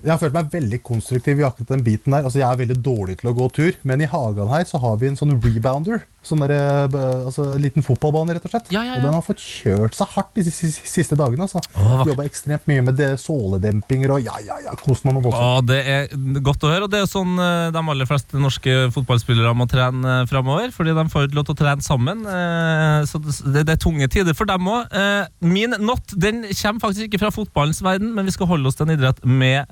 jeg 0.00 0.14
har 0.14 0.20
følt 0.20 0.36
meg 0.36 0.52
veldig 0.52 0.78
konstruktiv 0.80 1.40
i 1.40 1.44
akkurat 1.44 1.74
den 1.74 1.82
biten 1.84 2.14
der. 2.14 2.24
Altså, 2.24 2.40
jeg 2.40 2.48
er 2.48 2.60
veldig 2.62 2.78
dårlig 2.84 3.18
til 3.20 3.30
å 3.30 3.34
gå 3.36 3.48
tur, 3.52 3.74
men 3.84 4.00
i 4.00 4.08
hagen 4.08 4.48
her 4.48 4.64
så 4.68 4.80
har 4.80 4.96
vi 5.00 5.10
en 5.10 5.18
sånn 5.18 5.34
rebounder. 5.36 6.06
Sånn 6.20 6.42
der, 6.44 6.52
altså, 6.92 7.46
en 7.54 7.62
liten 7.64 7.80
fotballbane, 7.84 8.34
rett 8.36 8.44
og 8.44 8.52
slett. 8.52 8.66
Ja, 8.74 8.82
ja, 8.84 8.92
ja. 8.92 8.96
Og 8.98 9.06
den 9.06 9.14
har 9.16 9.22
fått 9.24 9.40
kjørt 9.40 9.94
seg 9.96 10.10
hardt 10.12 10.34
de 10.36 10.42
siste, 10.52 11.16
dagene. 11.16 11.46
Altså. 11.46 11.62
Åh, 11.80 12.02
Jobba 12.10 12.26
ekstremt 12.28 12.66
mye 12.68 12.82
med 12.84 12.98
det, 12.98 13.08
såledempinger 13.22 14.12
og 14.12 14.26
ja, 14.26 14.34
ja, 14.44 14.58
ja, 14.66 14.74
kost 14.84 15.06
meg 15.08 15.16
med. 15.16 15.30
Det 15.70 15.78
er 15.80 16.10
godt 16.44 16.66
å 16.66 16.72
høre, 16.74 16.84
og 16.84 16.92
det 16.92 17.00
er 17.00 17.08
sånn 17.08 17.32
eh, 17.40 17.70
de 17.72 17.80
aller 17.94 18.08
fleste 18.10 18.36
norske 18.40 18.74
fotballspillere 18.92 19.54
må 19.56 19.64
trene 19.70 20.18
eh, 20.18 20.26
framover. 20.28 20.74
Fordi 20.76 20.92
de 20.98 21.04
får 21.14 21.30
lov 21.36 21.46
til 21.48 21.56
å 21.56 21.60
trene 21.62 21.86
sammen. 21.86 22.20
eh, 22.28 22.98
Så 23.08 23.22
det, 23.24 23.64
det 23.64 23.78
er 23.78 23.80
tunge 23.80 24.08
tider 24.12 24.36
for 24.36 24.50
dem 24.50 24.68
òg. 24.68 24.92
Min 25.40 25.72
not 25.80 26.12
den 26.20 26.42
kommer 26.50 26.84
faktisk 26.84 27.08
ikke 27.08 27.22
fra 27.22 27.32
fotballens 27.32 27.80
verden, 27.84 28.12
men 28.16 28.28
vi 28.28 28.34
skal 28.36 28.50
holde 28.50 28.68
oss 28.68 28.76
til 28.76 28.88
en 28.90 28.92
idrett 28.98 29.24
med 29.24 29.64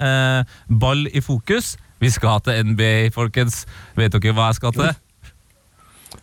ball 0.80 1.04
i 1.12 1.20
fokus. 1.24 1.74
Vi 2.00 2.08
skal 2.14 2.36
ha 2.36 2.40
til 2.46 2.72
NBA, 2.72 3.10
folkens. 3.12 3.64
Vet 3.98 4.16
dere 4.16 4.32
hva 4.32 4.48
jeg 4.52 4.58
skal 4.62 4.74
til? 4.76 4.88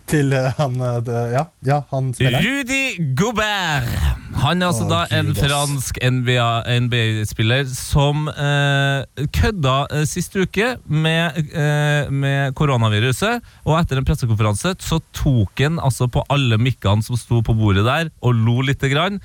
Til 0.10 0.34
eh, 0.36 0.52
han 0.60 0.76
eh, 0.82 1.32
Ja, 1.34 1.48
ja, 1.66 1.82
han 1.92 2.14
spiller. 2.14 2.44
Rudy 2.44 3.16
Gobert! 3.18 4.16
Han 4.36 4.60
er 4.62 4.68
altså 4.68 4.84
oh, 4.84 4.92
da 4.92 5.02
en 5.16 5.30
Jesus. 5.32 5.40
fransk 5.40 6.00
NBA-spiller 6.04 7.70
som 7.72 8.28
eh, 8.30 9.28
kødda 9.34 9.76
eh, 9.96 10.04
sist 10.10 10.36
uke 10.36 10.74
med, 10.92 11.40
eh, 11.56 12.12
med 12.12 12.56
koronaviruset. 12.60 13.46
Og 13.64 13.78
etter 13.80 14.02
en 14.02 14.08
pressekonferanse 14.08 14.76
så 14.84 15.00
tok 15.16 15.64
han 15.64 15.80
altså 15.80 16.10
på 16.12 16.26
alle 16.34 16.60
mikkene 16.62 17.06
som 17.06 17.18
sto 17.20 17.40
på 17.46 17.56
bordet 17.58 17.88
der, 17.88 18.12
og 18.22 18.36
lo 18.36 18.60
lite 18.68 18.92
grann. 18.92 19.22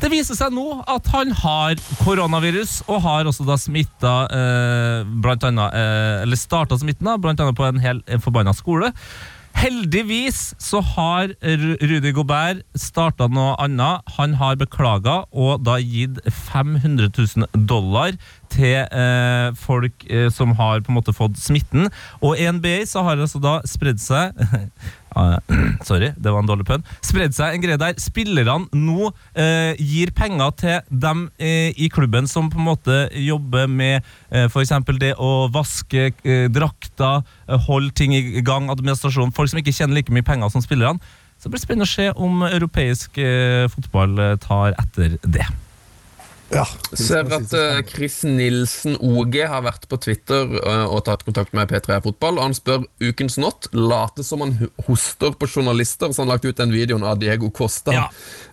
Det 0.00 0.10
viser 0.14 0.38
seg 0.38 0.54
nå 0.54 0.80
at 0.90 1.10
han 1.12 1.34
har 1.42 1.76
koronavirus, 2.04 2.80
og 2.88 3.02
har 3.04 3.28
også 3.28 3.46
da 3.48 3.58
smitta 3.60 4.16
eh, 4.30 5.12
blant 5.26 5.44
annet, 5.50 5.76
eh, 5.76 6.22
Eller 6.22 6.38
starta 6.38 6.78
smitten, 6.78 7.10
da, 7.10 7.18
blant 7.20 7.42
annet 7.42 7.58
på 7.58 7.66
en 7.66 7.82
hel 7.82 8.02
forbanna 8.22 8.54
skole. 8.56 8.94
Heldigvis 9.58 10.54
så 10.62 10.80
har 10.94 11.34
Rudi 11.42 12.12
Gobert 12.16 12.62
starta 12.78 13.28
noe 13.30 13.54
annet. 13.62 14.02
Han 14.16 14.36
har 14.40 14.58
beklaga 14.60 15.22
og 15.32 15.62
da 15.66 15.76
gitt 15.78 16.18
500 16.26 17.12
000 17.14 17.66
dollar 17.68 18.16
til 18.52 18.82
eh, 18.84 19.52
folk 19.58 20.06
eh, 20.08 20.28
som 20.32 20.54
har 20.58 20.82
på 20.84 20.92
en 20.92 20.98
måte 21.00 21.16
fått 21.16 21.40
smitten. 21.40 21.88
Og 22.20 22.36
i 22.38 22.48
NBA 22.52 22.82
så 22.90 23.04
har 23.06 23.16
det 23.16 23.26
altså 23.28 23.42
da 23.42 23.58
spredd 23.68 24.02
seg 24.02 24.36
Ah, 25.14 25.38
Sorry, 25.84 26.12
det 26.16 26.30
var 26.30 26.42
en 26.42 26.48
dårlig 26.48 26.66
pønn. 26.68 26.84
Spredd 27.04 27.34
seg 27.36 27.56
en 27.56 27.64
greie 27.64 27.80
der 27.80 27.96
spillerne 28.00 28.68
nå 28.72 29.10
eh, 29.36 29.78
gir 29.80 30.12
penger 30.16 30.54
til 30.60 31.00
dem 31.04 31.26
eh, 31.36 31.72
i 31.76 31.90
klubben 31.92 32.28
som 32.30 32.50
på 32.52 32.60
en 32.60 32.68
måte 32.70 32.98
jobber 33.20 33.68
med 33.68 34.00
eh, 34.30 34.48
f.eks. 34.48 34.74
det 35.00 35.14
å 35.20 35.48
vaske 35.52 36.10
eh, 36.12 36.46
drakter, 36.52 37.26
eh, 37.48 37.66
holde 37.68 37.92
ting 37.98 38.14
i 38.16 38.44
gang, 38.44 38.70
administrasjon. 38.72 39.34
Folk 39.36 39.52
som 39.52 39.60
ikke 39.60 39.74
tjener 39.74 40.00
like 40.00 40.14
mye 40.14 40.26
penger 40.26 40.52
som 40.52 40.64
spillerne. 40.64 41.02
Så 41.36 41.48
det 41.48 41.56
blir 41.56 41.64
spennende 41.64 41.88
å 41.88 41.90
se 41.90 42.08
om 42.22 42.44
europeisk 42.46 43.18
fotball 43.74 44.14
tar 44.44 44.76
etter 44.78 45.16
det. 45.26 45.48
Ja, 46.52 46.66
Ser 46.92 47.24
at 47.32 47.52
eh, 47.56 47.78
Chris 47.88 48.18
Nilsen 48.28 48.98
OG 49.00 49.38
har 49.48 49.62
vært 49.64 49.86
på 49.88 49.96
Twitter 50.04 50.50
eh, 50.60 50.82
og 50.84 51.04
tatt 51.06 51.24
kontakt 51.24 51.54
med 51.56 51.70
P3 51.70 51.96
Fotball. 52.04 52.36
Og 52.36 52.44
han 52.44 52.56
spør 52.56 52.84
ukens 53.00 53.38
not. 53.40 53.70
Later 53.72 54.26
som 54.26 54.44
han 54.44 54.58
hoster 54.86 55.32
på 55.38 55.48
journalister. 55.48 56.12
Så 56.12 56.22
han 56.24 56.32
lagt 56.32 56.44
ut 56.44 56.58
den 56.60 56.74
videoen 56.74 57.06
av 57.08 57.20
Diego 57.22 57.48
Costa 57.56 57.94
Ja. 57.96 58.04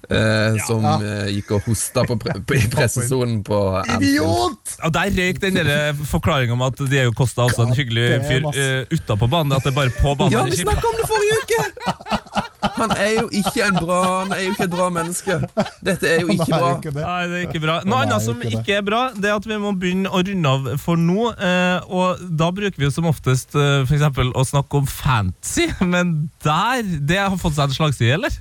eh, 0.10 0.56
som 0.68 0.86
Ja. 0.88 0.96
eh, 1.04 1.34
gikk 1.36 1.52
og 1.58 1.68
hosta 1.68 2.06
på 2.08 2.16
pre 2.22 2.38
på, 2.40 2.56
i 2.56 2.70
pressesonen 2.76 3.42
på 3.44 3.60
Idiot! 3.98 4.78
Ja, 4.80 4.90
Der 4.96 5.12
røyk 5.20 5.42
den 5.44 5.60
forklaringa 6.08 6.56
om 6.56 6.64
at 6.70 6.80
Diego 6.90 7.12
Costa 7.18 7.50
også 7.50 7.66
er 7.66 7.74
en 7.74 7.78
hyggelig 7.78 8.08
fyr 8.30 8.48
uh, 8.48 8.96
utapå 8.96 9.28
banen. 9.30 9.58
At 9.58 9.68
det 9.68 9.74
er 9.74 9.80
bare 9.82 9.92
på 10.00 10.16
banen 10.16 10.38
Ja, 10.38 10.46
vi 10.48 10.64
snakka 10.64 10.88
om 10.88 11.02
det 11.02 11.10
forrige 11.10 11.44
uke! 11.44 12.46
Han 12.62 12.94
er 12.96 13.12
jo 13.16 13.28
ikke 13.40 13.66
en 13.66 13.78
bra 13.80 14.00
Han 14.06 14.34
er 14.36 14.42
jo 14.44 14.54
ikke 14.54 14.68
et 14.68 14.74
bra 14.74 14.88
menneske. 14.94 15.38
Dette 15.86 16.10
er 16.10 16.24
jo 16.24 16.34
ikke 16.36 16.50
bra. 16.52 16.72
ikke. 16.78 16.94
Nei, 16.98 17.20
det 17.32 17.38
er 17.40 17.46
ikke 17.48 17.64
bra. 17.64 17.80
Noe 17.88 18.06
annet 18.06 18.26
som 18.26 18.44
ikke 18.46 18.60
ikke 18.60 18.78
er 18.80 18.86
bra, 18.86 19.02
det 19.16 19.30
er 19.30 19.38
at 19.40 19.48
vi 19.48 19.58
må 19.62 19.74
begynne 19.80 20.12
å 20.12 20.22
runde 20.26 20.54
av 20.54 20.70
for 20.82 21.00
nå. 21.00 21.32
Eh, 21.34 21.90
og 21.90 22.22
da 22.40 22.52
bruker 22.56 22.78
vi 22.80 22.88
jo 22.88 22.94
som 22.94 23.08
oftest 23.10 23.56
eh, 23.58 23.82
for 23.88 23.98
eksempel 23.98 24.32
å 24.38 24.46
snakke 24.48 24.82
om 24.82 24.88
fantasy, 24.90 25.70
men 25.94 26.30
der 26.46 26.86
Det 27.10 27.20
har 27.20 27.38
fått 27.40 27.58
seg 27.58 27.70
en 27.70 27.78
slagside, 27.80 28.16
eller? 28.20 28.40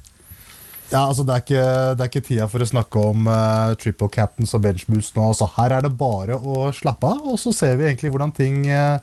Ja, 0.89 1.03
altså 1.05 1.25
det 1.29 1.35
er, 1.35 1.43
ikke, 1.45 1.65
det 1.99 2.05
er 2.05 2.09
ikke 2.09 2.25
tida 2.25 2.47
for 2.49 2.65
å 2.65 2.69
snakke 2.69 3.01
om 3.11 3.27
uh, 3.29 3.75
triple 3.77 4.09
captains 4.13 4.55
og 4.57 4.63
benchboost 4.65 5.19
nå. 5.19 5.27
Altså, 5.35 5.49
her 5.59 5.75
er 5.77 5.85
det 5.85 5.91
bare 6.01 6.39
å 6.39 6.71
slappe 6.73 7.11
av, 7.11 7.27
og 7.29 7.37
så 7.41 7.53
ser 7.53 7.77
vi 7.77 7.91
egentlig 7.91 8.13
hvordan 8.15 8.33
ting, 8.33 8.63
uh, 8.73 8.97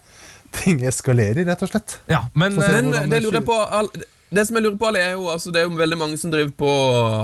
ting 0.64 0.82
eskalerer, 0.90 1.46
rett 1.46 1.62
og 1.62 1.70
slett. 1.70 2.00
Ja, 2.10 2.24
men 2.34 2.58
Men 2.58 2.90
det 2.90 3.06
det 3.14 3.22
lurer 3.22 3.38
jeg 3.38 3.48
på 3.52 3.60
all, 3.62 3.92
Det 4.34 4.42
som 4.48 4.58
jeg 4.58 4.66
lurer 4.66 4.78
på, 4.82 4.90
er 4.98 5.12
jo 5.14 5.28
altså, 5.30 5.52
Det 5.54 5.62
er 5.62 5.68
jo 5.68 5.78
veldig 5.78 5.98
mange 6.02 6.18
som 6.18 6.32
driver 6.34 6.52
på 6.58 6.72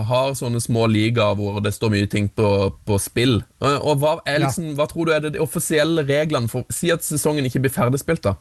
har 0.08 0.36
sånne 0.38 0.62
små 0.62 0.86
ligaer 0.88 1.34
hvor 1.40 1.58
det 1.64 1.74
står 1.74 1.96
mye 1.96 2.08
ting 2.12 2.30
på, 2.30 2.48
på 2.86 3.00
spill. 3.02 3.40
Og, 3.60 3.74
og 3.82 3.98
hva, 4.04 4.14
er 4.26 4.40
Ja. 4.40 4.46
liksom, 4.48 4.76
hva 4.78 4.88
tror 4.92 5.10
du 5.10 5.16
er 5.16 5.26
det 5.26 5.34
de 5.34 5.42
offisielle 5.44 6.06
reglene 6.08 6.50
for 6.52 6.64
Si 6.70 6.92
at 6.94 7.02
sesongen 7.04 7.46
ikke 7.50 7.64
blir 7.66 7.74
ferdigspilt, 7.74 8.24
da. 8.24 8.36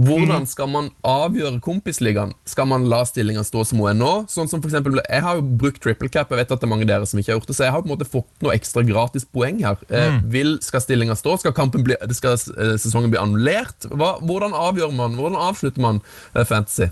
Hvordan 0.00 0.46
skal 0.48 0.70
man 0.72 0.86
avgjøre 1.04 1.60
kompisligaen? 1.60 2.32
Skal 2.48 2.64
man 2.70 2.86
la 2.88 3.02
stillinga 3.04 3.42
stå 3.44 3.60
som 3.68 3.82
hun 3.82 3.90
er 3.90 3.98
nå? 3.98 4.12
Sånn 4.32 4.48
som 4.48 4.62
for 4.62 4.70
eksempel, 4.70 4.96
Jeg 5.04 5.20
har 5.22 5.36
jo 5.36 5.42
brukt 5.42 5.82
triple 5.84 6.08
cap, 6.08 6.30
jeg 6.32 6.40
vet 6.40 6.50
at 6.50 6.60
det 6.62 6.66
er 6.66 6.72
mange 6.72 6.88
dere 6.88 7.06
som 7.06 7.20
ikke 7.20 7.34
har 7.34 7.38
gjort 7.38 7.52
det, 7.52 7.56
så 7.58 7.66
jeg 7.66 7.74
har 7.74 7.82
på 7.84 7.90
en 7.90 7.92
måte 7.92 8.08
fått 8.08 8.30
noe 8.40 8.56
ekstra 8.56 8.82
gratis 8.88 9.28
poeng 9.28 9.60
her. 9.60 9.76
Mm. 9.92 10.24
vil, 10.32 10.56
skal 10.64 10.80
stillinga 10.80 11.14
stå? 11.14 11.36
Skal, 11.44 11.52
bli, 11.84 11.94
skal 12.16 12.32
eh, 12.56 12.74
sesongen 12.80 13.12
bli 13.12 13.20
annullert? 13.20 13.84
Hva, 13.92 14.16
hvordan 14.24 14.56
avgjør 14.56 14.96
man? 14.96 15.14
Hvordan 15.20 15.38
avslutter 15.38 15.84
man 15.84 16.00
eh, 16.34 16.44
fantasy? 16.48 16.88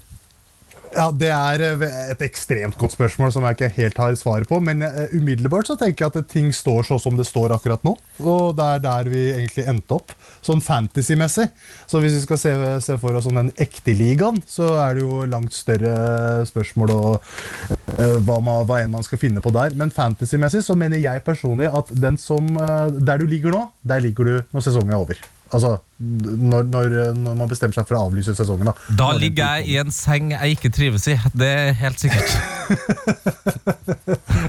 Ja, 0.90 1.06
Det 1.14 1.28
er 1.30 1.62
eh, 1.62 1.82
et 2.10 2.22
ekstremt 2.26 2.74
godt 2.78 2.96
spørsmål 2.96 3.30
som 3.30 3.44
jeg 3.46 3.56
ikke 3.56 3.70
helt 3.76 3.98
har 4.02 4.16
svaret 4.18 4.50
på. 4.50 4.58
Men 4.64 4.82
eh, 4.82 5.12
umiddelbart 5.14 5.70
så 5.70 5.76
tenker 5.78 6.06
jeg 6.06 6.12
at 6.18 6.30
ting 6.32 6.50
står 6.54 6.88
så 6.88 6.98
som 7.02 7.18
det 7.18 7.28
står 7.28 7.54
akkurat 7.54 7.84
nå. 7.86 7.94
Og 8.24 8.56
det 8.58 8.66
er 8.66 8.82
der 8.84 9.10
vi 9.12 9.22
egentlig 9.30 9.68
endte 9.70 10.00
opp, 10.00 10.14
sånn 10.42 10.62
fantasy-messig. 10.64 11.46
Så 11.86 12.02
hvis 12.02 12.18
vi 12.18 12.24
skal 12.24 12.42
se, 12.42 12.54
se 12.82 12.98
for 13.00 13.14
oss 13.14 13.28
sånn 13.28 13.38
den 13.38 13.52
ekte 13.62 13.94
ligaen, 13.94 14.42
så 14.50 14.72
er 14.82 14.98
det 14.98 15.06
jo 15.06 15.22
langt 15.30 15.54
større 15.54 16.44
spørsmål 16.48 16.94
og 16.96 17.10
uh, 17.16 18.18
hva, 18.18 18.40
man, 18.42 18.64
hva 18.66 18.82
enn 18.82 18.92
man 18.92 19.06
skal 19.06 19.22
finne 19.22 19.42
på 19.44 19.54
der. 19.54 19.76
Men 19.78 19.94
fantasy-messig 19.94 20.64
så 20.66 20.76
mener 20.78 21.00
jeg 21.02 21.26
personlig 21.26 21.70
at 21.70 21.92
den 21.94 22.18
som 22.20 22.50
uh, 22.58 22.90
Der 22.90 23.20
du 23.20 23.28
ligger 23.30 23.54
nå, 23.54 23.66
der 23.86 24.02
ligger 24.02 24.26
du 24.26 24.34
når 24.50 24.66
sesongen 24.66 24.96
er 24.96 25.04
over. 25.04 25.20
Altså 25.50 25.80
når, 26.00 26.62
når, 26.70 26.92
når 27.18 27.34
man 27.36 27.48
bestemmer 27.50 27.74
seg 27.76 27.84
for 27.88 27.98
å 27.98 28.04
avlyse 28.08 28.32
sesongen. 28.38 28.70
Da, 28.70 28.74
da 28.96 29.08
ligger 29.18 29.58
jeg 29.58 29.66
i 29.68 29.76
en 29.82 29.90
seng 29.92 30.30
jeg 30.32 30.54
ikke 30.56 30.70
trives 30.72 31.04
i. 31.12 31.16
Det 31.36 31.48
er 31.50 31.72
helt 31.82 32.00
sikkert. 32.00 32.30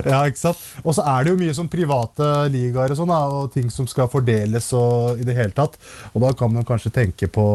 Ja, 0.05 0.23
ikke 0.27 0.39
sant? 0.39 0.59
Og 0.85 0.95
så 0.97 1.03
er 1.07 1.23
det 1.25 1.31
jo 1.33 1.39
mye 1.39 1.53
sånn 1.55 1.69
private 1.71 2.27
ligaer 2.53 2.93
og 2.93 2.97
sånn, 2.99 3.11
og 3.13 3.51
ting 3.53 3.69
som 3.73 3.87
skal 3.89 4.09
fordeles 4.11 4.69
og 4.77 5.19
i 5.21 5.25
det 5.27 5.35
hele 5.37 5.53
tatt. 5.57 5.77
Og 6.13 6.23
da 6.23 6.31
kan 6.37 6.53
man 6.53 6.65
kanskje 6.67 6.91
tenke 6.95 7.29
på 7.33 7.45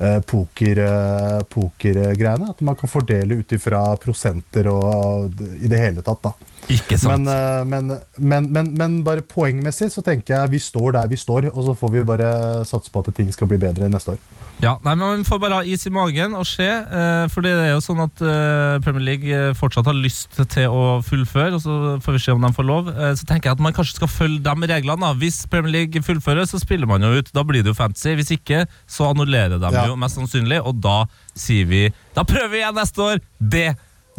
eh, 0.00 0.20
poker, 0.30 0.80
eh, 0.84 1.38
pokergreiene. 1.52 2.50
At 2.54 2.62
man 2.66 2.78
kan 2.80 2.90
fordele 2.92 3.40
ut 3.42 3.56
ifra 3.56 3.82
prosenter 4.00 4.68
og 4.72 5.32
d- 5.36 5.50
i 5.66 5.70
det 5.72 5.80
hele 5.82 6.04
tatt, 6.06 6.22
da. 6.28 6.34
Ikke 6.70 6.98
sant? 7.00 7.24
Men, 7.24 7.28
eh, 7.34 7.64
men, 7.66 7.90
men, 8.18 8.46
men, 8.54 8.68
men 8.78 8.98
bare 9.06 9.24
poengmessig 9.26 9.90
så 9.92 10.02
tenker 10.06 10.36
jeg 10.36 10.52
vi 10.54 10.60
står 10.62 10.92
der 10.98 11.08
vi 11.10 11.18
står, 11.18 11.48
og 11.50 11.64
så 11.66 11.74
får 11.78 11.90
vi 11.96 12.04
bare 12.06 12.30
satse 12.68 12.92
på 12.94 13.02
at 13.02 13.10
ting 13.16 13.30
skal 13.34 13.50
bli 13.50 13.58
bedre 13.58 13.88
neste 13.90 14.14
år. 14.14 14.20
Ja, 14.60 14.74
nei, 14.84 14.92
men 15.00 15.22
Vi 15.22 15.24
får 15.24 15.38
bare 15.40 15.56
ha 15.62 15.64
is 15.64 15.86
i 15.88 15.90
magen 15.90 16.34
og 16.36 16.44
se. 16.46 16.66
Eh, 16.68 17.26
for 17.32 17.40
det 17.46 17.52
er 17.56 17.70
jo 17.72 17.80
sånn 17.80 18.02
at 18.04 18.20
eh, 18.20 18.76
Premier 18.84 19.06
League 19.08 19.54
fortsatt 19.56 19.88
har 19.88 19.96
lyst 19.96 20.36
til 20.52 20.68
å 20.68 21.00
fullføre, 21.06 21.56
og 21.56 21.62
så 21.64 21.76
får 22.04 22.16
vi 22.18 22.22
se 22.26 22.34
om 22.36 22.44
de 22.44 22.52
får 22.58 22.68
lov. 22.68 22.90
Så 23.16 23.24
tenker 23.28 23.48
jeg 23.50 23.56
at 23.56 23.64
man 23.64 23.72
kanskje 23.76 23.96
skal 24.00 24.12
følge 24.12 24.44
de 24.44 24.70
reglene. 24.74 25.00
da. 25.00 25.14
Hvis 25.16 25.42
Premier 25.50 25.72
League 25.80 26.02
fullfører, 26.04 26.44
så 26.50 26.60
spiller 26.60 26.86
man 26.90 27.02
jo 27.02 27.14
ut. 27.18 27.32
Da 27.32 27.42
blir 27.48 27.64
det 27.64 27.72
jo 27.72 27.78
fancy. 27.78 28.12
Hvis 28.20 28.34
ikke, 28.36 28.66
så 28.86 29.08
annullerer 29.10 29.56
de 29.58 29.72
Ja. 29.72 29.86
jo 29.88 29.96
mest 29.96 30.20
sannsynlig, 30.20 30.60
og 30.60 30.76
da 30.84 31.06
sier 31.34 31.64
vi 31.66 31.86
Da 32.14 32.22
prøver 32.28 32.50
vi 32.52 32.60
igjen 32.60 32.74
neste 32.76 33.00
år! 33.00 33.20
Det 33.40 33.70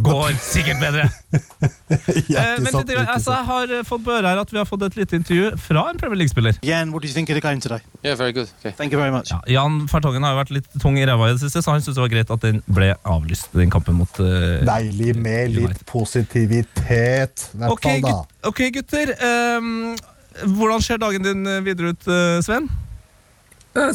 går 0.04 0.38
sikkert 0.42 0.82
bedre. 0.84 1.10
Eh, 1.92 2.56
men 2.64 2.72
litt, 2.72 2.92
altså, 3.12 3.34
jeg 3.36 3.46
har 3.46 3.72
eh, 3.76 3.82
fått 3.86 4.04
på 4.06 4.14
øret 4.14 4.26
her 4.30 4.40
at 4.42 4.52
vi 4.54 4.58
har 4.58 4.66
fått 4.66 4.86
et 4.86 4.96
lite 4.98 5.18
intervju 5.20 5.50
fra 5.60 5.84
en 5.92 5.98
Premier 6.00 6.22
League-spiller. 6.22 6.56
Jan, 6.66 6.94
what 6.94 7.04
do 7.04 7.10
you 7.10 7.14
think 7.14 7.30
of 7.30 7.36
the 7.36 7.44
game 7.44 7.60
today? 7.62 7.82
Yeah, 8.06 8.18
very 8.18 8.34
good. 8.34 8.50
Okay. 8.60 8.72
Thank 8.78 8.96
you 8.96 9.00
very 9.00 9.12
much. 9.14 9.30
Ja, 9.32 9.42
Jan 9.52 9.82
Fertongen 9.92 10.24
har 10.24 10.34
jo 10.34 10.40
vært 10.40 10.54
litt 10.56 10.70
tung 10.82 10.98
i 10.98 11.04
ræva 11.08 11.30
i 11.30 11.36
det 11.36 11.44
siste, 11.44 11.62
så 11.62 11.76
han 11.76 11.84
syntes 11.84 12.00
det 12.00 12.06
var 12.06 12.14
greit 12.14 12.32
at 12.34 12.46
den 12.46 12.62
ble 12.72 12.94
avlyst, 13.04 13.52
den 13.58 13.74
kampen 13.74 14.00
mot 14.00 14.22
uh, 14.24 14.62
Deilig 14.68 15.18
med 15.20 15.58
litt 15.58 15.84
positivitet, 15.90 17.46
i 17.52 17.62
hvert 17.62 17.76
okay, 17.76 18.00
fall, 18.00 18.24
da. 18.24 18.48
ok, 18.50 18.64
gutter. 18.80 19.14
Um, 19.60 19.92
hvordan 20.56 20.82
ser 20.88 21.02
dagen 21.04 21.28
din 21.28 21.46
eh, 21.46 21.60
videre 21.66 21.92
ut, 21.94 22.08
uh, 22.08 22.40
Sven? 22.46 22.72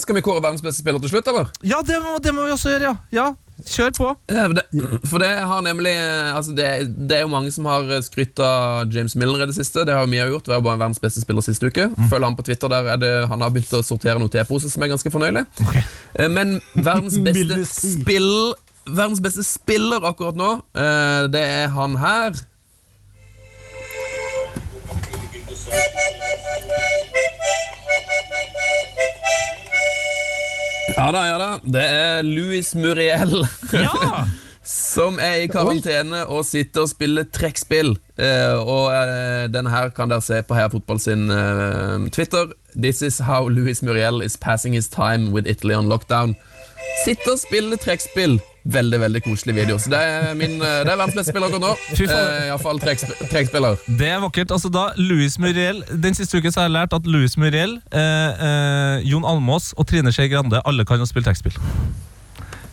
Skal 0.00 0.16
vi 0.16 0.24
kåre 0.24 0.40
verdens 0.40 0.64
beste 0.64 0.80
spiller 0.80 1.02
til 1.02 1.16
slutt, 1.16 1.26
eller? 1.32 1.50
Ja, 1.66 1.82
det 1.84 1.98
må, 2.04 2.16
det 2.22 2.32
må 2.36 2.46
vi 2.46 2.54
også 2.54 2.72
gjøre, 2.72 2.92
ja. 2.92 2.94
ja. 3.12 3.26
Kjør 3.64 3.92
på. 3.96 4.08
Ja, 4.28 4.42
for 4.44 4.54
det, 4.58 4.64
for 5.08 5.22
det 5.22 5.30
har 5.48 5.62
nemlig 5.64 5.94
eh, 5.96 6.34
altså 6.36 6.52
det, 6.52 6.66
det 7.08 7.16
er 7.16 7.22
jo 7.24 7.30
mange 7.32 7.48
som 7.54 7.64
har 7.70 7.88
eh, 7.88 8.02
skrytt 8.04 8.36
av 8.44 8.92
James 8.92 9.14
Milner 9.16 9.46
i 9.46 9.48
det 9.48 9.56
siste. 9.56 9.86
Det 9.88 9.94
har 9.96 10.04
vi 10.10 10.20
gjort. 10.20 10.48
Vi 10.48 10.52
har 10.52 10.60
bare 10.64 10.80
verdens 10.82 11.00
beste 11.00 11.22
spiller 11.24 11.44
siste 11.44 11.70
uke. 11.72 11.88
Følg 12.10 12.28
han 12.28 12.36
på 12.36 12.44
Twitter, 12.44 12.68
der 12.68 12.92
er 12.92 13.00
det, 13.00 13.12
han 13.30 13.40
har 13.40 13.54
begynt 13.54 13.72
å 13.78 13.80
sortere 13.86 14.20
noen 14.20 14.32
T-poser 14.32 14.72
som 14.72 14.84
er 14.84 14.92
ganske 14.92 15.12
fornøyelig. 15.14 15.46
Okay. 15.64 15.86
Men 16.28 16.58
verdens 16.74 17.16
beste 17.26 17.64
spill 17.72 18.30
Verdens 18.86 19.18
beste 19.18 19.42
spiller 19.42 20.04
akkurat 20.06 20.36
nå, 20.38 20.50
eh, 20.78 21.24
det 21.32 21.42
er 21.42 21.72
han 21.74 21.96
her. 21.98 22.36
Ja 30.96 31.10
da, 31.12 31.22
ja 31.28 31.36
da. 31.36 31.48
Det 31.60 31.82
er 31.84 32.22
Louis 32.24 32.74
Muriel. 32.74 33.42
Ja! 33.72 34.24
Som 34.66 35.20
er 35.22 35.44
i 35.44 35.50
karantene 35.52 36.24
og 36.26 36.40
sitter 36.48 36.86
og 36.86 36.90
spiller 36.90 37.26
trekkspill. 37.30 37.92
Eh, 38.18 38.56
og 38.56 38.88
eh, 38.96 39.44
denne 39.52 39.70
her 39.70 39.92
kan 39.94 40.10
dere 40.10 40.24
se 40.24 40.40
på 40.42 40.56
Heia 40.56 40.72
Fotball 40.72 40.98
sin 40.98 41.28
eh, 41.30 42.08
Twitter. 42.16 42.48
This 42.74 43.04
is 43.04 43.20
how 43.28 43.44
Louis 43.46 43.84
Muriel 43.84 44.24
is 44.24 44.34
passing 44.40 44.74
his 44.74 44.88
time 44.88 45.30
with 45.36 45.46
Italy 45.46 45.76
on 45.76 45.86
lockdown. 45.92 46.34
Sitte 47.04 47.32
og 47.34 47.38
spille 47.40 47.76
trekkspill. 47.80 48.38
Veldig 48.66 48.98
veldig 48.98 49.20
koselig 49.22 49.54
video. 49.54 49.76
Så 49.78 49.90
Det 49.92 49.98
er 50.02 50.34
min, 50.34 50.56
eh, 50.60 50.82
det 50.84 50.90
er 50.90 50.96
verdens 50.98 51.14
beste 51.14 51.30
spiller 51.30 51.46
akkurat 51.46 51.62
nå. 51.62 51.74
Eh, 51.94 52.46
Iallfall 52.48 52.80
trekkspiller. 52.80 53.76
Det 53.98 54.08
er 54.10 54.18
vakkert. 54.20 54.50
altså 54.50 54.68
da 54.72 54.88
Louis 54.96 55.38
Muriel 55.38 55.84
Den 56.00 56.14
siste 56.14 56.38
uken 56.38 56.50
så 56.50 56.60
har 56.60 56.66
jeg 56.68 56.74
lært 56.74 56.92
at 56.96 57.06
Louis 57.06 57.36
Muriel, 57.38 57.76
eh, 57.92 58.00
eh, 58.00 59.06
Jon 59.06 59.22
Almås 59.24 59.72
og 59.76 59.86
Trine 59.86 60.10
Skei 60.12 60.28
Grande 60.28 60.60
alle 60.64 60.84
kan 60.84 60.98
jo 60.98 61.06
spille 61.06 61.24
trekkspill. 61.24 61.54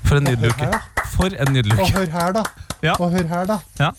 For 0.03 0.17
en 0.17 0.23
nydelig 0.23 0.49
uke. 0.55 0.81
For 1.13 1.29
en 1.29 1.53
nydelig 1.53 1.77
Og 1.79 1.85
uke. 1.87 1.93
hør 1.93 2.09
her, 2.11 2.31
da. 2.33 2.43
Ja. 2.81 2.93
Og 2.99 3.11
hør 3.11 3.27
her, 3.27 3.45
da. 3.45 3.59
Ja. 3.79 3.91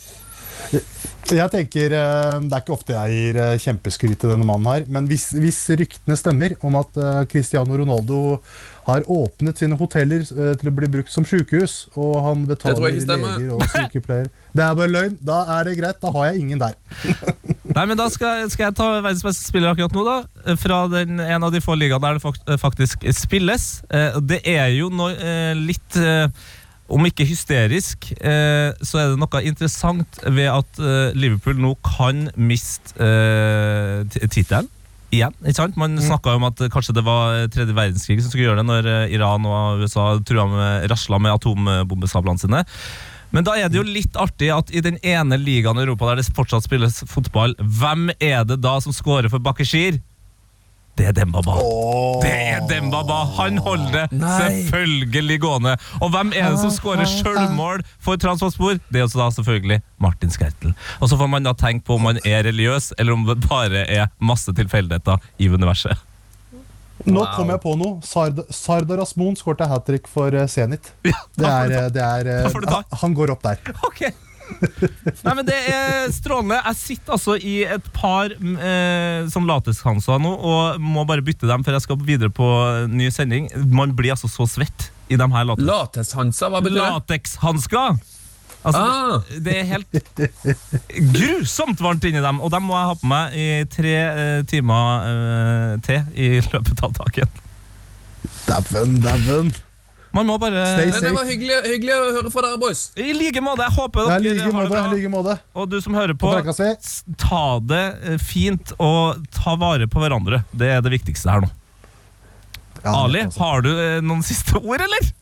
Jeg 1.32 1.50
tenker, 1.50 1.92
eh, 1.96 2.40
Det 2.44 2.52
er 2.52 2.60
ikke 2.60 2.74
ofte 2.74 2.92
jeg 2.92 3.16
gir 3.16 3.40
eh, 3.40 3.56
kjempeskryt 3.62 4.18
til 4.20 4.34
denne 4.34 4.44
mannen, 4.44 4.68
her, 4.68 4.84
men 4.92 5.08
hvis, 5.08 5.30
hvis 5.32 5.60
ryktene 5.72 6.16
stemmer 6.20 6.54
om 6.60 6.76
at 6.76 6.96
eh, 7.00 7.24
Cristiano 7.30 7.76
Ronaldo 7.80 8.40
har 8.84 9.06
åpnet 9.08 9.56
sine 9.56 9.78
hoteller 9.80 10.26
til 10.28 10.68
å 10.68 10.72
bli 10.76 10.88
brukt 10.92 11.08
som 11.08 11.24
sykehus, 11.24 11.86
og 11.96 12.18
han 12.20 12.42
Det 12.44 12.58
tror 12.60 12.74
betaler 12.76 12.90
jeg 12.92 13.04
ikke 13.06 13.16
leger 13.22 13.54
og 13.54 13.62
sykepleiere 13.72 14.28
Det 14.52 14.64
er 14.66 14.74
bare 14.76 14.92
løgn. 14.92 15.14
Da 15.24 15.38
er 15.54 15.64
det 15.64 15.78
greit. 15.78 16.00
Da 16.02 16.10
har 16.12 16.26
jeg 16.28 16.42
ingen 16.42 16.60
der. 16.60 16.74
Nei, 17.76 17.86
men 17.88 17.96
Da 17.96 18.10
skal, 18.12 18.44
skal 18.52 18.66
jeg 18.66 18.76
ta 18.76 18.90
verdens 18.98 19.24
beste 19.24 19.48
spiller 19.48 19.72
akkurat 19.72 19.96
nå, 19.96 20.04
da. 20.04 20.56
Fra 20.60 20.82
den, 20.92 21.16
en 21.16 21.48
av 21.48 21.54
de 21.54 21.62
få 21.64 21.78
ligaene 21.80 22.04
der 22.04 22.20
det 22.20 22.58
faktisk 22.60 23.08
spilles. 23.16 23.70
Det 24.20 24.42
er 24.44 24.68
jo 24.76 24.92
noe 24.92 25.32
litt 25.56 25.96
Om 26.94 27.08
ikke 27.08 27.26
hysterisk, 27.26 28.12
eh, 28.22 28.70
så 28.86 29.00
er 29.00 29.10
det 29.10 29.18
noe 29.18 29.42
interessant 29.42 30.20
ved 30.22 30.46
at 30.52 30.78
eh, 30.78 31.16
Liverpool 31.18 31.58
nå 31.58 31.72
kan 31.82 32.28
miste 32.38 32.94
eh, 33.02 34.04
tittelen. 34.30 34.70
Igjen, 35.14 35.34
ikke 35.42 35.58
sant? 35.58 35.76
Man 35.78 35.98
snakka 36.02 36.36
om 36.38 36.46
at 36.48 36.58
kanskje 36.74 36.94
det 36.96 37.04
var 37.06 37.44
tredje 37.54 37.74
verdenskrig 37.74 38.18
som 38.22 38.32
skulle 38.32 38.48
gjøre 38.48 38.62
det, 38.62 38.66
når 38.66 38.88
Iran 39.14 39.46
og 39.46 39.84
USA 39.84 40.06
trua 40.26 40.46
med, 40.50 40.88
rasla 40.90 41.20
med 41.22 41.36
atombombesablene 41.36 42.42
sine. 42.42 42.64
Men 43.34 43.46
da 43.46 43.54
er 43.58 43.70
det 43.70 43.78
jo 43.78 43.86
litt 43.86 44.18
artig 44.18 44.50
at 44.54 44.72
i 44.74 44.82
den 44.82 44.98
ene 45.06 45.38
ligaen 45.38 45.78
i 45.78 45.84
Europa 45.84 46.10
der 46.10 46.22
det 46.22 46.34
fortsatt 46.34 46.66
spilles 46.66 47.00
fotball, 47.10 47.54
hvem 47.58 48.08
er 48.18 48.42
det 48.46 48.58
da 48.62 48.74
som 48.82 48.94
scorer 48.94 49.30
for 49.30 49.42
Bakeshir? 49.42 50.00
Det 50.94 51.08
er 51.10 51.14
Dembaba. 51.16 51.56
Det 52.22 52.30
er 52.30 52.60
Dembaba! 52.70 53.16
Han 53.40 53.56
holder 53.58 53.90
det 53.96 54.18
Nei. 54.20 54.30
selvfølgelig 54.38 55.40
gående. 55.42 55.72
Og 55.98 56.12
hvem 56.14 56.30
er 56.38 56.52
det 56.54 56.60
som 56.62 56.70
skårer 56.70 57.08
sjølmål 57.10 57.82
for 57.98 58.14
Transportspor? 58.22 58.78
Det 58.94 59.00
er 59.00 59.06
også 59.08 59.18
da 59.18 59.26
selvfølgelig 59.34 59.80
Martin 59.98 60.30
Skertel. 60.30 60.74
Og 61.02 61.10
så 61.10 61.18
får 61.18 61.30
man 61.32 61.42
da 61.48 61.52
tenke 61.58 61.82
på 61.88 61.96
om 61.98 62.06
man 62.06 62.20
er 62.22 62.44
religiøs, 62.46 62.92
eller 62.98 63.16
om 63.18 63.26
det 63.26 63.40
bare 63.48 63.82
er 63.90 64.06
masse 64.22 64.54
tilfeldigheter 64.54 65.18
i 65.42 65.50
universet. 65.50 65.98
Nå 67.04 67.18
Wow. 67.20 67.32
kom 67.36 67.50
jeg 67.50 67.60
på 67.60 67.72
noe. 67.76 67.96
Sard 68.06 68.38
Sardar 68.54 69.02
Asmon 69.02 69.34
skårte 69.36 69.66
hat 69.68 69.82
trick 69.88 70.06
for 70.08 70.30
eh, 70.32 70.46
Zenit. 70.48 70.92
Ja, 71.04 71.18
Det 71.36 71.50
er, 71.50 71.74
eh, 71.74 71.88
det 71.92 72.02
er 72.06 72.22
det 72.28 72.52
du 72.54 72.68
ta. 72.70 72.84
Han 73.02 73.16
går 73.18 73.34
opp 73.34 73.42
der. 73.42 73.58
Ok. 73.84 74.04
Nei, 75.24 75.34
men 75.38 75.44
Det 75.48 75.56
er 75.72 76.08
strålende. 76.14 76.58
Jeg 76.66 76.76
sitter 76.80 77.14
altså 77.16 77.36
i 77.40 77.54
et 77.76 77.86
par 77.96 78.32
eh, 78.32 79.26
sånn 79.32 79.46
latexhansker 79.48 80.20
nå 80.22 80.32
og 80.36 80.80
må 80.82 81.04
bare 81.08 81.24
bytte 81.24 81.48
dem 81.50 81.64
før 81.66 81.78
jeg 81.78 81.84
skal 81.86 82.00
videre 82.04 82.32
på 82.34 82.48
ny 82.92 83.08
sending. 83.14 83.48
Man 83.72 83.94
blir 83.96 84.14
altså 84.16 84.28
så 84.32 84.46
svett 84.50 84.90
i 85.12 85.16
de 85.20 85.26
her 85.28 85.44
latex- 85.48 85.68
Latexhansa, 85.68 86.48
hva 86.52 86.60
betyr 86.64 86.80
det? 86.80 86.90
latexhansker. 86.90 87.96
Altså, 88.64 88.80
Ah. 88.80 89.18
det, 89.28 89.42
det 89.44 89.54
er 89.60 89.66
helt 89.68 91.10
grusomt 91.12 91.80
varmt 91.84 92.04
inni 92.08 92.22
dem, 92.24 92.38
og 92.40 92.48
dem 92.54 92.64
må 92.64 92.76
jeg 92.78 92.88
ha 92.88 92.94
på 92.96 93.10
meg 93.10 93.34
i 93.36 93.48
tre 93.68 93.92
eh, 94.00 94.38
timer 94.48 95.08
eh, 95.10 95.74
til 95.84 96.00
i 96.16 96.28
løpet 96.40 96.80
av 96.86 96.94
dagen. 96.96 97.34
Dæven, 98.48 98.96
dæven. 99.04 99.52
Man 100.14 100.28
må 100.30 100.36
bare 100.38 100.62
Stay 100.76 100.92
safe. 100.92 101.02
det 101.02 101.12
var 101.16 101.26
hyggelig, 101.26 101.56
hyggelig 101.66 101.94
å 101.96 102.04
høre 102.14 102.30
fra 102.30 102.44
dere, 102.46 102.58
boys. 102.62 102.84
I 102.94 103.10
like 103.16 103.40
måte. 103.42 103.66
Jeg 103.66 103.74
håper 103.74 104.06
dere 104.06 104.20
like 104.22 104.52
har 104.54 104.68
det 104.68 104.70
bra. 104.70 104.84
Like 104.92 105.10
måte. 105.10 105.34
Og 105.58 105.66
du 105.72 105.80
som 105.82 105.96
hører 105.98 106.14
På 106.14 106.30
ta 107.18 107.42
det 107.58 107.84
eh, 108.04 108.16
fint 108.22 108.74
og 108.78 109.24
ta 109.34 109.56
vare 109.58 109.90
på 109.90 110.02
hverandre. 110.04 110.44
Det 110.54 110.70
er 110.76 110.86
det 110.86 110.94
viktigste 110.94 111.34
her 111.34 111.44
nå. 111.46 111.50
Ja, 112.84 112.94
Ali, 113.00 113.24
har 113.40 113.64
du 113.64 113.72
eh, 113.74 113.98
noen 114.04 114.22
siste 114.22 114.60
ord, 114.60 114.84
eller? 114.84 115.12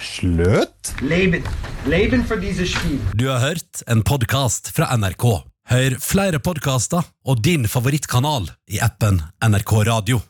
Slutt! 0.00 0.94
Leben. 1.02 1.44
Leben 1.90 2.22
for 2.28 2.40
diese 2.40 2.68
Spiel. 2.68 3.00
Du 3.18 3.26
har 3.28 3.42
hørt 3.42 3.82
en 3.90 4.04
podkast 4.06 4.70
fra 4.76 4.92
NRK. 4.96 5.26
Hør 5.70 5.96
flere 6.02 6.40
podkaster 6.42 7.04
og 7.26 7.42
din 7.44 7.66
favorittkanal 7.70 8.48
i 8.70 8.80
appen 8.82 9.20
NRK 9.44 9.74
Radio. 9.90 10.22